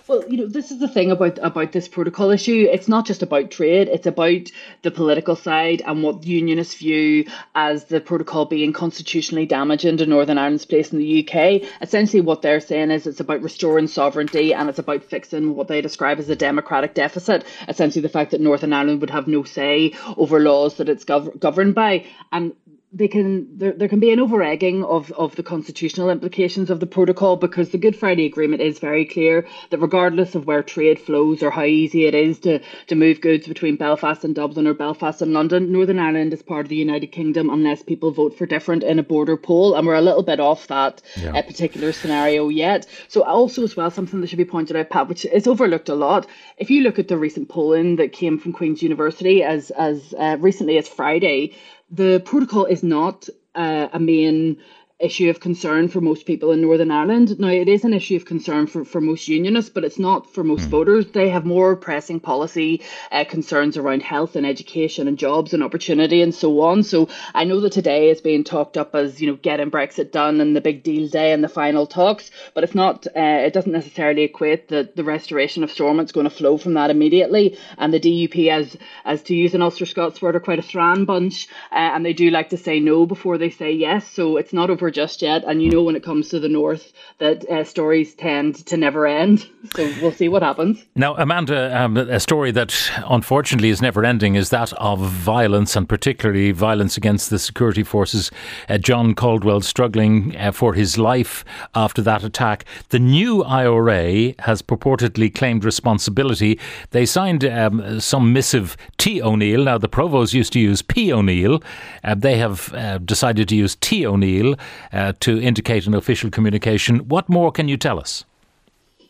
Well, 0.08 0.24
you 0.28 0.36
know, 0.36 0.46
this 0.46 0.72
is 0.72 0.80
the 0.80 0.88
thing 0.88 1.12
about 1.12 1.38
about 1.42 1.70
this 1.70 1.86
protocol 1.86 2.30
issue. 2.30 2.66
It's 2.70 2.88
not 2.88 3.06
just 3.06 3.22
about 3.22 3.52
trade; 3.52 3.88
it's 3.88 4.06
about 4.06 4.50
the 4.82 4.90
political 4.90 5.36
side 5.36 5.80
and 5.86 6.02
what 6.02 6.26
unionists 6.26 6.74
view 6.74 7.24
as 7.54 7.84
the 7.84 8.00
protocol 8.00 8.46
being 8.46 8.72
constitutionally 8.72 9.46
damaging 9.46 9.96
to 9.98 10.06
Northern 10.06 10.38
Ireland's 10.38 10.66
place 10.66 10.92
in 10.92 10.98
the 10.98 11.20
UK. 11.26 11.62
Essentially, 11.80 12.20
what 12.20 12.42
they're 12.42 12.58
saying 12.58 12.90
is 12.90 13.06
it's 13.06 13.20
about 13.20 13.42
restoring 13.42 13.86
sovereignty 13.86 14.52
and 14.52 14.68
it's 14.68 14.80
about 14.80 15.04
fixing 15.04 15.54
what 15.54 15.68
they 15.68 15.80
describe 15.80 16.18
as 16.18 16.28
a 16.28 16.36
democratic 16.36 16.94
deficit. 16.94 17.44
Essentially, 17.68 18.02
the 18.02 18.08
fact 18.08 18.32
that 18.32 18.40
Northern 18.40 18.72
Ireland 18.72 19.00
would 19.00 19.10
have 19.10 19.28
no 19.28 19.44
say 19.44 19.94
over 20.16 20.40
laws 20.40 20.78
that 20.78 20.88
it's 20.88 21.04
gov- 21.04 21.38
governed 21.38 21.76
by, 21.76 22.04
and 22.32 22.54
they 22.94 23.08
can 23.08 23.58
there, 23.58 23.72
there 23.72 23.88
can 23.88 24.00
be 24.00 24.12
an 24.12 24.20
over 24.20 24.42
egging 24.42 24.84
of, 24.84 25.10
of 25.12 25.34
the 25.36 25.42
constitutional 25.42 26.10
implications 26.10 26.68
of 26.68 26.78
the 26.78 26.86
protocol 26.86 27.36
because 27.36 27.70
the 27.70 27.78
Good 27.78 27.96
Friday 27.96 28.26
Agreement 28.26 28.60
is 28.60 28.78
very 28.78 29.06
clear 29.06 29.46
that 29.70 29.78
regardless 29.78 30.34
of 30.34 30.46
where 30.46 30.62
trade 30.62 31.00
flows 31.00 31.42
or 31.42 31.50
how 31.50 31.64
easy 31.64 32.04
it 32.06 32.14
is 32.14 32.38
to, 32.40 32.60
to 32.88 32.94
move 32.94 33.20
goods 33.22 33.46
between 33.46 33.76
Belfast 33.76 34.24
and 34.24 34.34
Dublin 34.34 34.66
or 34.66 34.74
Belfast 34.74 35.22
and 35.22 35.32
London, 35.32 35.72
Northern 35.72 35.98
Ireland 35.98 36.34
is 36.34 36.42
part 36.42 36.66
of 36.66 36.68
the 36.68 36.76
United 36.76 37.08
Kingdom 37.08 37.48
unless 37.48 37.82
people 37.82 38.10
vote 38.10 38.36
for 38.36 38.44
different 38.44 38.82
in 38.82 38.98
a 38.98 39.02
border 39.02 39.38
poll. 39.38 39.74
And 39.74 39.86
we're 39.86 39.94
a 39.94 40.02
little 40.02 40.22
bit 40.22 40.40
off 40.40 40.66
that 40.66 41.00
yeah. 41.16 41.34
uh, 41.34 41.42
particular 41.42 41.92
scenario 41.92 42.48
yet. 42.48 42.86
So 43.08 43.22
also 43.22 43.62
as 43.62 43.74
well, 43.74 43.90
something 43.90 44.20
that 44.20 44.26
should 44.26 44.36
be 44.36 44.44
pointed 44.44 44.76
out, 44.76 44.90
Pat, 44.90 45.08
which 45.08 45.24
is 45.24 45.46
overlooked 45.46 45.88
a 45.88 45.94
lot. 45.94 46.26
If 46.58 46.70
you 46.70 46.82
look 46.82 46.98
at 46.98 47.08
the 47.08 47.16
recent 47.16 47.48
polling 47.48 47.96
that 47.96 48.12
came 48.12 48.38
from 48.38 48.52
Queen's 48.52 48.82
University 48.82 49.42
as 49.42 49.70
as 49.70 50.14
uh, 50.18 50.36
recently 50.38 50.76
as 50.76 50.88
Friday, 50.88 51.54
the 51.92 52.20
protocol 52.24 52.64
is 52.64 52.82
not 52.82 53.28
uh, 53.54 53.88
a 53.92 54.00
main 54.00 54.56
issue 55.02 55.28
of 55.28 55.40
concern 55.40 55.88
for 55.88 56.00
most 56.00 56.26
people 56.26 56.52
in 56.52 56.62
Northern 56.62 56.90
Ireland. 56.90 57.38
Now, 57.38 57.48
it 57.48 57.68
is 57.68 57.84
an 57.84 57.92
issue 57.92 58.16
of 58.16 58.24
concern 58.24 58.68
for, 58.68 58.84
for 58.84 59.00
most 59.00 59.26
unionists, 59.26 59.70
but 59.70 59.84
it's 59.84 59.98
not 59.98 60.32
for 60.32 60.44
most 60.44 60.66
mm. 60.66 60.68
voters. 60.68 61.06
They 61.06 61.28
have 61.28 61.44
more 61.44 61.74
pressing 61.74 62.20
policy 62.20 62.82
uh, 63.10 63.24
concerns 63.24 63.76
around 63.76 64.02
health 64.02 64.36
and 64.36 64.46
education 64.46 65.08
and 65.08 65.18
jobs 65.18 65.52
and 65.52 65.62
opportunity 65.62 66.22
and 66.22 66.32
so 66.32 66.60
on. 66.60 66.84
So 66.84 67.08
I 67.34 67.44
know 67.44 67.60
that 67.60 67.72
today 67.72 68.10
is 68.10 68.20
being 68.20 68.44
talked 68.44 68.76
up 68.76 68.94
as, 68.94 69.20
you 69.20 69.26
know, 69.26 69.36
getting 69.36 69.70
Brexit 69.72 70.12
done 70.12 70.40
and 70.40 70.54
the 70.54 70.60
big 70.60 70.84
deal 70.84 71.08
day 71.08 71.32
and 71.32 71.42
the 71.42 71.48
final 71.48 71.86
talks, 71.86 72.30
but 72.54 72.62
it's 72.62 72.74
not, 72.74 73.06
uh, 73.08 73.42
it 73.46 73.52
doesn't 73.52 73.72
necessarily 73.72 74.22
equate 74.22 74.68
that 74.68 74.94
the 74.94 75.04
restoration 75.04 75.64
of 75.64 75.70
Stormont 75.72 76.08
is 76.08 76.12
going 76.12 76.28
to 76.28 76.30
flow 76.30 76.56
from 76.56 76.74
that 76.74 76.90
immediately. 76.90 77.58
And 77.76 77.92
the 77.92 77.98
DUP, 77.98 78.48
as, 78.48 78.76
as 79.04 79.22
to 79.24 79.34
use 79.34 79.54
an 79.54 79.62
Ulster 79.62 79.86
Scots 79.86 80.22
word, 80.22 80.36
are 80.36 80.40
quite 80.40 80.60
a 80.60 80.62
thran 80.62 81.04
bunch, 81.06 81.48
uh, 81.72 81.74
and 81.74 82.06
they 82.06 82.12
do 82.12 82.30
like 82.30 82.50
to 82.50 82.56
say 82.56 82.78
no 82.78 83.04
before 83.04 83.36
they 83.38 83.50
say 83.50 83.72
yes. 83.72 84.08
So 84.08 84.36
it's 84.36 84.52
not 84.52 84.70
over 84.70 84.91
just 84.92 85.22
yet. 85.22 85.42
And 85.44 85.62
you 85.62 85.70
know, 85.70 85.82
when 85.82 85.96
it 85.96 86.04
comes 86.04 86.28
to 86.28 86.38
the 86.38 86.48
north, 86.48 86.92
that 87.18 87.48
uh, 87.48 87.64
stories 87.64 88.14
tend 88.14 88.64
to 88.66 88.76
never 88.76 89.06
end. 89.06 89.48
So 89.76 89.84
we'll 90.02 90.12
see 90.12 90.28
what 90.28 90.42
happens. 90.42 90.84
Now, 90.96 91.14
Amanda, 91.14 91.80
um, 91.80 91.96
a 91.96 92.18
story 92.18 92.50
that 92.50 92.74
unfortunately 93.06 93.70
is 93.70 93.80
never 93.80 94.04
ending 94.04 94.34
is 94.34 94.50
that 94.50 94.72
of 94.74 94.98
violence, 94.98 95.76
and 95.76 95.88
particularly 95.88 96.50
violence 96.50 96.96
against 96.96 97.30
the 97.30 97.38
security 97.38 97.84
forces. 97.84 98.30
Uh, 98.68 98.78
John 98.78 99.14
Caldwell 99.14 99.60
struggling 99.60 100.36
uh, 100.36 100.50
for 100.50 100.74
his 100.74 100.98
life 100.98 101.44
after 101.76 102.02
that 102.02 102.24
attack. 102.24 102.64
The 102.88 102.98
new 102.98 103.44
IRA 103.44 104.34
has 104.40 104.62
purportedly 104.62 105.32
claimed 105.32 105.64
responsibility. 105.64 106.58
They 106.90 107.06
signed 107.06 107.44
um, 107.44 108.00
some 108.00 108.32
missive 108.32 108.76
T. 108.98 109.22
O'Neill. 109.22 109.64
Now, 109.64 109.78
the 109.78 109.88
Provos 109.88 110.34
used 110.34 110.52
to 110.54 110.60
use 110.60 110.82
P. 110.82 111.12
O'Neill. 111.12 111.62
Uh, 112.04 112.14
they 112.14 112.36
have 112.36 112.74
uh, 112.74 112.98
decided 112.98 113.48
to 113.48 113.56
use 113.56 113.76
T. 113.76 114.06
O'Neill 114.06 114.56
uh, 114.92 115.12
to 115.20 115.40
indicate 115.40 115.86
an 115.86 115.94
official 115.94 116.30
communication. 116.30 117.08
What 117.08 117.28
more 117.28 117.52
can 117.52 117.68
you 117.68 117.76
tell 117.76 117.98
us? 117.98 118.24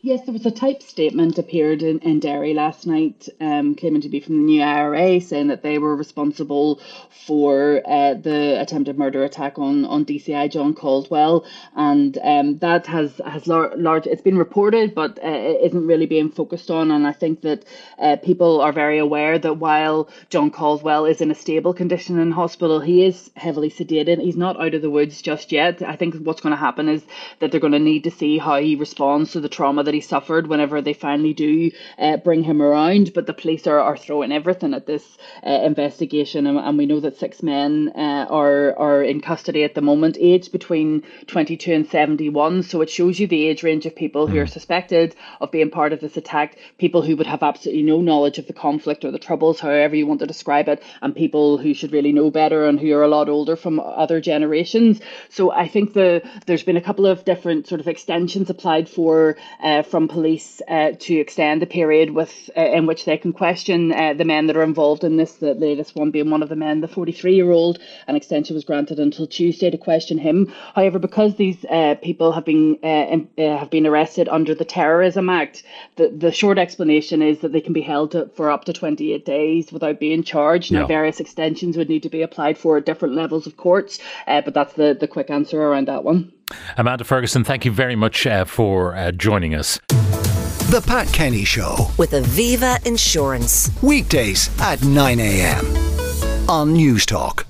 Yes, 0.04 0.22
there 0.26 0.32
was 0.32 0.44
a 0.46 0.50
typed 0.50 0.82
statement 0.82 1.38
appeared 1.38 1.80
in, 1.80 2.00
in 2.00 2.18
Derry 2.18 2.54
last 2.54 2.88
night, 2.88 3.28
um, 3.40 3.76
claiming 3.76 4.02
to 4.02 4.08
be 4.08 4.18
from 4.18 4.36
the 4.36 4.42
new 4.42 4.60
IRA, 4.60 5.20
saying 5.20 5.46
that 5.46 5.62
they 5.62 5.78
were 5.78 5.94
responsible 5.94 6.80
for 7.24 7.80
uh, 7.86 8.14
the 8.14 8.60
attempted 8.60 8.98
murder 8.98 9.22
attack 9.22 9.60
on, 9.60 9.84
on 9.84 10.04
DCI 10.04 10.50
John 10.50 10.74
Caldwell, 10.74 11.44
and 11.76 12.18
um, 12.24 12.58
that 12.58 12.86
has 12.88 13.20
has 13.24 13.46
lar- 13.46 13.76
large. 13.76 14.08
It's 14.08 14.22
been 14.22 14.36
reported, 14.38 14.92
but 14.92 15.20
uh, 15.22 15.28
it 15.28 15.66
isn't 15.66 15.86
really 15.86 16.06
being 16.06 16.30
focused 16.30 16.68
on. 16.68 16.90
And 16.90 17.06
I 17.06 17.12
think 17.12 17.42
that 17.42 17.64
uh, 17.96 18.16
people 18.16 18.60
are 18.60 18.72
very 18.72 18.98
aware 18.98 19.38
that 19.38 19.58
while 19.58 20.10
John 20.30 20.50
Caldwell 20.50 21.04
is 21.06 21.20
in 21.20 21.30
a 21.30 21.34
stable 21.36 21.74
condition 21.74 22.18
in 22.18 22.32
hospital, 22.32 22.80
he 22.80 23.04
is 23.04 23.30
heavily 23.36 23.70
sedated. 23.70 24.20
He's 24.20 24.36
not 24.36 24.60
out 24.60 24.74
of 24.74 24.82
the 24.82 24.90
woods 24.90 25.22
just 25.22 25.52
yet. 25.52 25.80
I 25.80 25.94
think 25.94 26.16
what's 26.16 26.40
going 26.40 26.50
to 26.54 26.56
happen 26.56 26.88
is 26.88 27.04
that 27.38 27.52
they're 27.52 27.60
going 27.60 27.72
to 27.72 27.78
need 27.78 28.02
to 28.02 28.10
see 28.10 28.38
how 28.38 28.60
he 28.60 28.74
responds 28.74 29.30
to 29.32 29.40
the 29.40 29.48
trauma 29.48 29.84
that 29.84 29.91
that 29.92 29.96
he 29.96 30.00
suffered 30.00 30.46
whenever 30.46 30.80
they 30.80 30.94
finally 30.94 31.34
do 31.34 31.70
uh, 31.98 32.16
bring 32.16 32.42
him 32.42 32.62
around. 32.62 33.12
But 33.12 33.26
the 33.26 33.34
police 33.34 33.66
are, 33.66 33.78
are 33.78 33.96
throwing 33.96 34.32
everything 34.32 34.72
at 34.72 34.86
this 34.86 35.18
uh, 35.46 35.50
investigation, 35.50 36.46
and, 36.46 36.58
and, 36.58 36.78
we 36.78 36.86
know 36.86 37.00
that 37.00 37.18
six 37.18 37.42
men 37.42 37.92
uh, 37.94 38.26
are 38.30 38.74
are 38.78 39.02
in 39.02 39.20
custody 39.20 39.64
at 39.64 39.74
the 39.74 39.82
moment, 39.82 40.16
aged 40.18 40.50
between 40.50 41.02
22 41.26 41.72
and 41.72 41.86
71. 41.86 42.62
So 42.62 42.80
it 42.80 42.88
shows 42.88 43.20
you 43.20 43.26
the 43.26 43.46
age 43.46 43.62
range 43.62 43.84
of 43.84 43.94
people 43.94 44.26
who 44.26 44.38
are 44.38 44.46
hmm. 44.46 44.58
suspected 44.58 45.14
of 45.40 45.50
being 45.50 45.70
part 45.70 45.92
of 45.92 46.00
this 46.00 46.16
attack, 46.16 46.56
people 46.78 47.02
who 47.02 47.16
would 47.16 47.26
have 47.26 47.42
absolutely 47.42 47.82
no 47.82 48.00
knowledge 48.00 48.38
of 48.38 48.46
the 48.46 48.52
conflict 48.52 49.04
or 49.04 49.10
the 49.10 49.18
troubles, 49.18 49.60
however 49.60 49.94
you 49.94 50.06
want 50.06 50.20
to 50.20 50.26
describe 50.26 50.68
it, 50.68 50.82
and 51.02 51.14
people 51.14 51.58
who 51.58 51.74
should 51.74 51.92
really 51.92 52.12
know 52.12 52.30
better 52.30 52.64
and 52.64 52.80
who 52.80 52.92
are 52.94 53.02
a 53.02 53.08
lot 53.08 53.28
older 53.28 53.56
from 53.56 53.78
other 53.78 54.20
generations. 54.20 55.00
So 55.28 55.52
I 55.52 55.68
think 55.68 55.92
the 55.92 56.22
there's 56.46 56.62
been 56.62 56.78
a 56.78 56.88
couple 56.88 57.06
of 57.06 57.24
different 57.24 57.66
sort 57.66 57.80
of 57.80 57.88
extensions 57.88 58.48
applied 58.48 58.88
for 58.88 59.36
uh, 59.62 59.81
uh, 59.82 59.88
from 59.88 60.08
police 60.08 60.62
uh, 60.68 60.92
to 60.98 61.14
extend 61.14 61.62
the 61.62 61.66
period 61.66 62.10
with 62.10 62.50
uh, 62.56 62.60
in 62.60 62.86
which 62.86 63.04
they 63.04 63.16
can 63.16 63.32
question 63.32 63.92
uh, 63.92 64.14
the 64.14 64.24
men 64.24 64.46
that 64.46 64.56
are 64.56 64.62
involved 64.62 65.04
in 65.04 65.16
this. 65.16 65.34
The 65.34 65.54
latest 65.54 65.96
one 65.96 66.10
being 66.10 66.30
one 66.30 66.42
of 66.42 66.48
the 66.48 66.56
men, 66.56 66.80
the 66.80 66.88
43 66.88 67.34
year 67.34 67.50
old. 67.50 67.78
An 68.06 68.16
extension 68.16 68.54
was 68.54 68.64
granted 68.64 68.98
until 68.98 69.26
Tuesday 69.26 69.70
to 69.70 69.78
question 69.78 70.18
him. 70.18 70.52
However, 70.74 70.98
because 70.98 71.36
these 71.36 71.64
uh, 71.66 71.96
people 72.02 72.32
have 72.32 72.44
been 72.44 72.76
in, 72.76 73.28
have 73.36 73.70
been 73.70 73.86
arrested 73.86 74.28
under 74.28 74.54
the 74.54 74.64
Terrorism 74.64 75.28
Act, 75.28 75.62
the 75.96 76.08
the 76.08 76.32
short 76.32 76.58
explanation 76.58 77.22
is 77.22 77.40
that 77.40 77.52
they 77.52 77.60
can 77.60 77.72
be 77.72 77.82
held 77.82 78.12
to, 78.12 78.26
for 78.34 78.50
up 78.50 78.64
to 78.66 78.72
28 78.72 79.24
days 79.24 79.72
without 79.72 80.00
being 80.00 80.22
charged. 80.22 80.72
Now, 80.72 80.86
various 80.86 81.20
extensions 81.20 81.76
would 81.76 81.88
need 81.88 82.02
to 82.02 82.08
be 82.08 82.22
applied 82.22 82.58
for 82.58 82.76
at 82.76 82.86
different 82.86 83.14
levels 83.14 83.46
of 83.46 83.56
courts, 83.56 83.98
but 84.26 84.54
that's 84.54 84.74
the 84.74 84.96
the 84.98 85.08
quick 85.08 85.30
answer 85.30 85.60
around 85.62 85.88
that 85.88 86.04
one. 86.04 86.32
Amanda 86.76 87.04
Ferguson, 87.04 87.44
thank 87.44 87.64
you 87.64 87.72
very 87.72 87.96
much 87.96 88.26
uh, 88.26 88.44
for 88.44 88.94
uh, 88.94 89.12
joining 89.12 89.54
us. 89.54 89.78
The 90.70 90.82
Pat 90.86 91.12
Kenny 91.12 91.44
Show 91.44 91.90
with 91.98 92.12
Aviva 92.12 92.84
Insurance. 92.86 93.70
Weekdays 93.82 94.48
at 94.60 94.82
9 94.82 95.20
a.m. 95.20 95.66
on 96.48 96.74
Newstalk. 96.74 97.44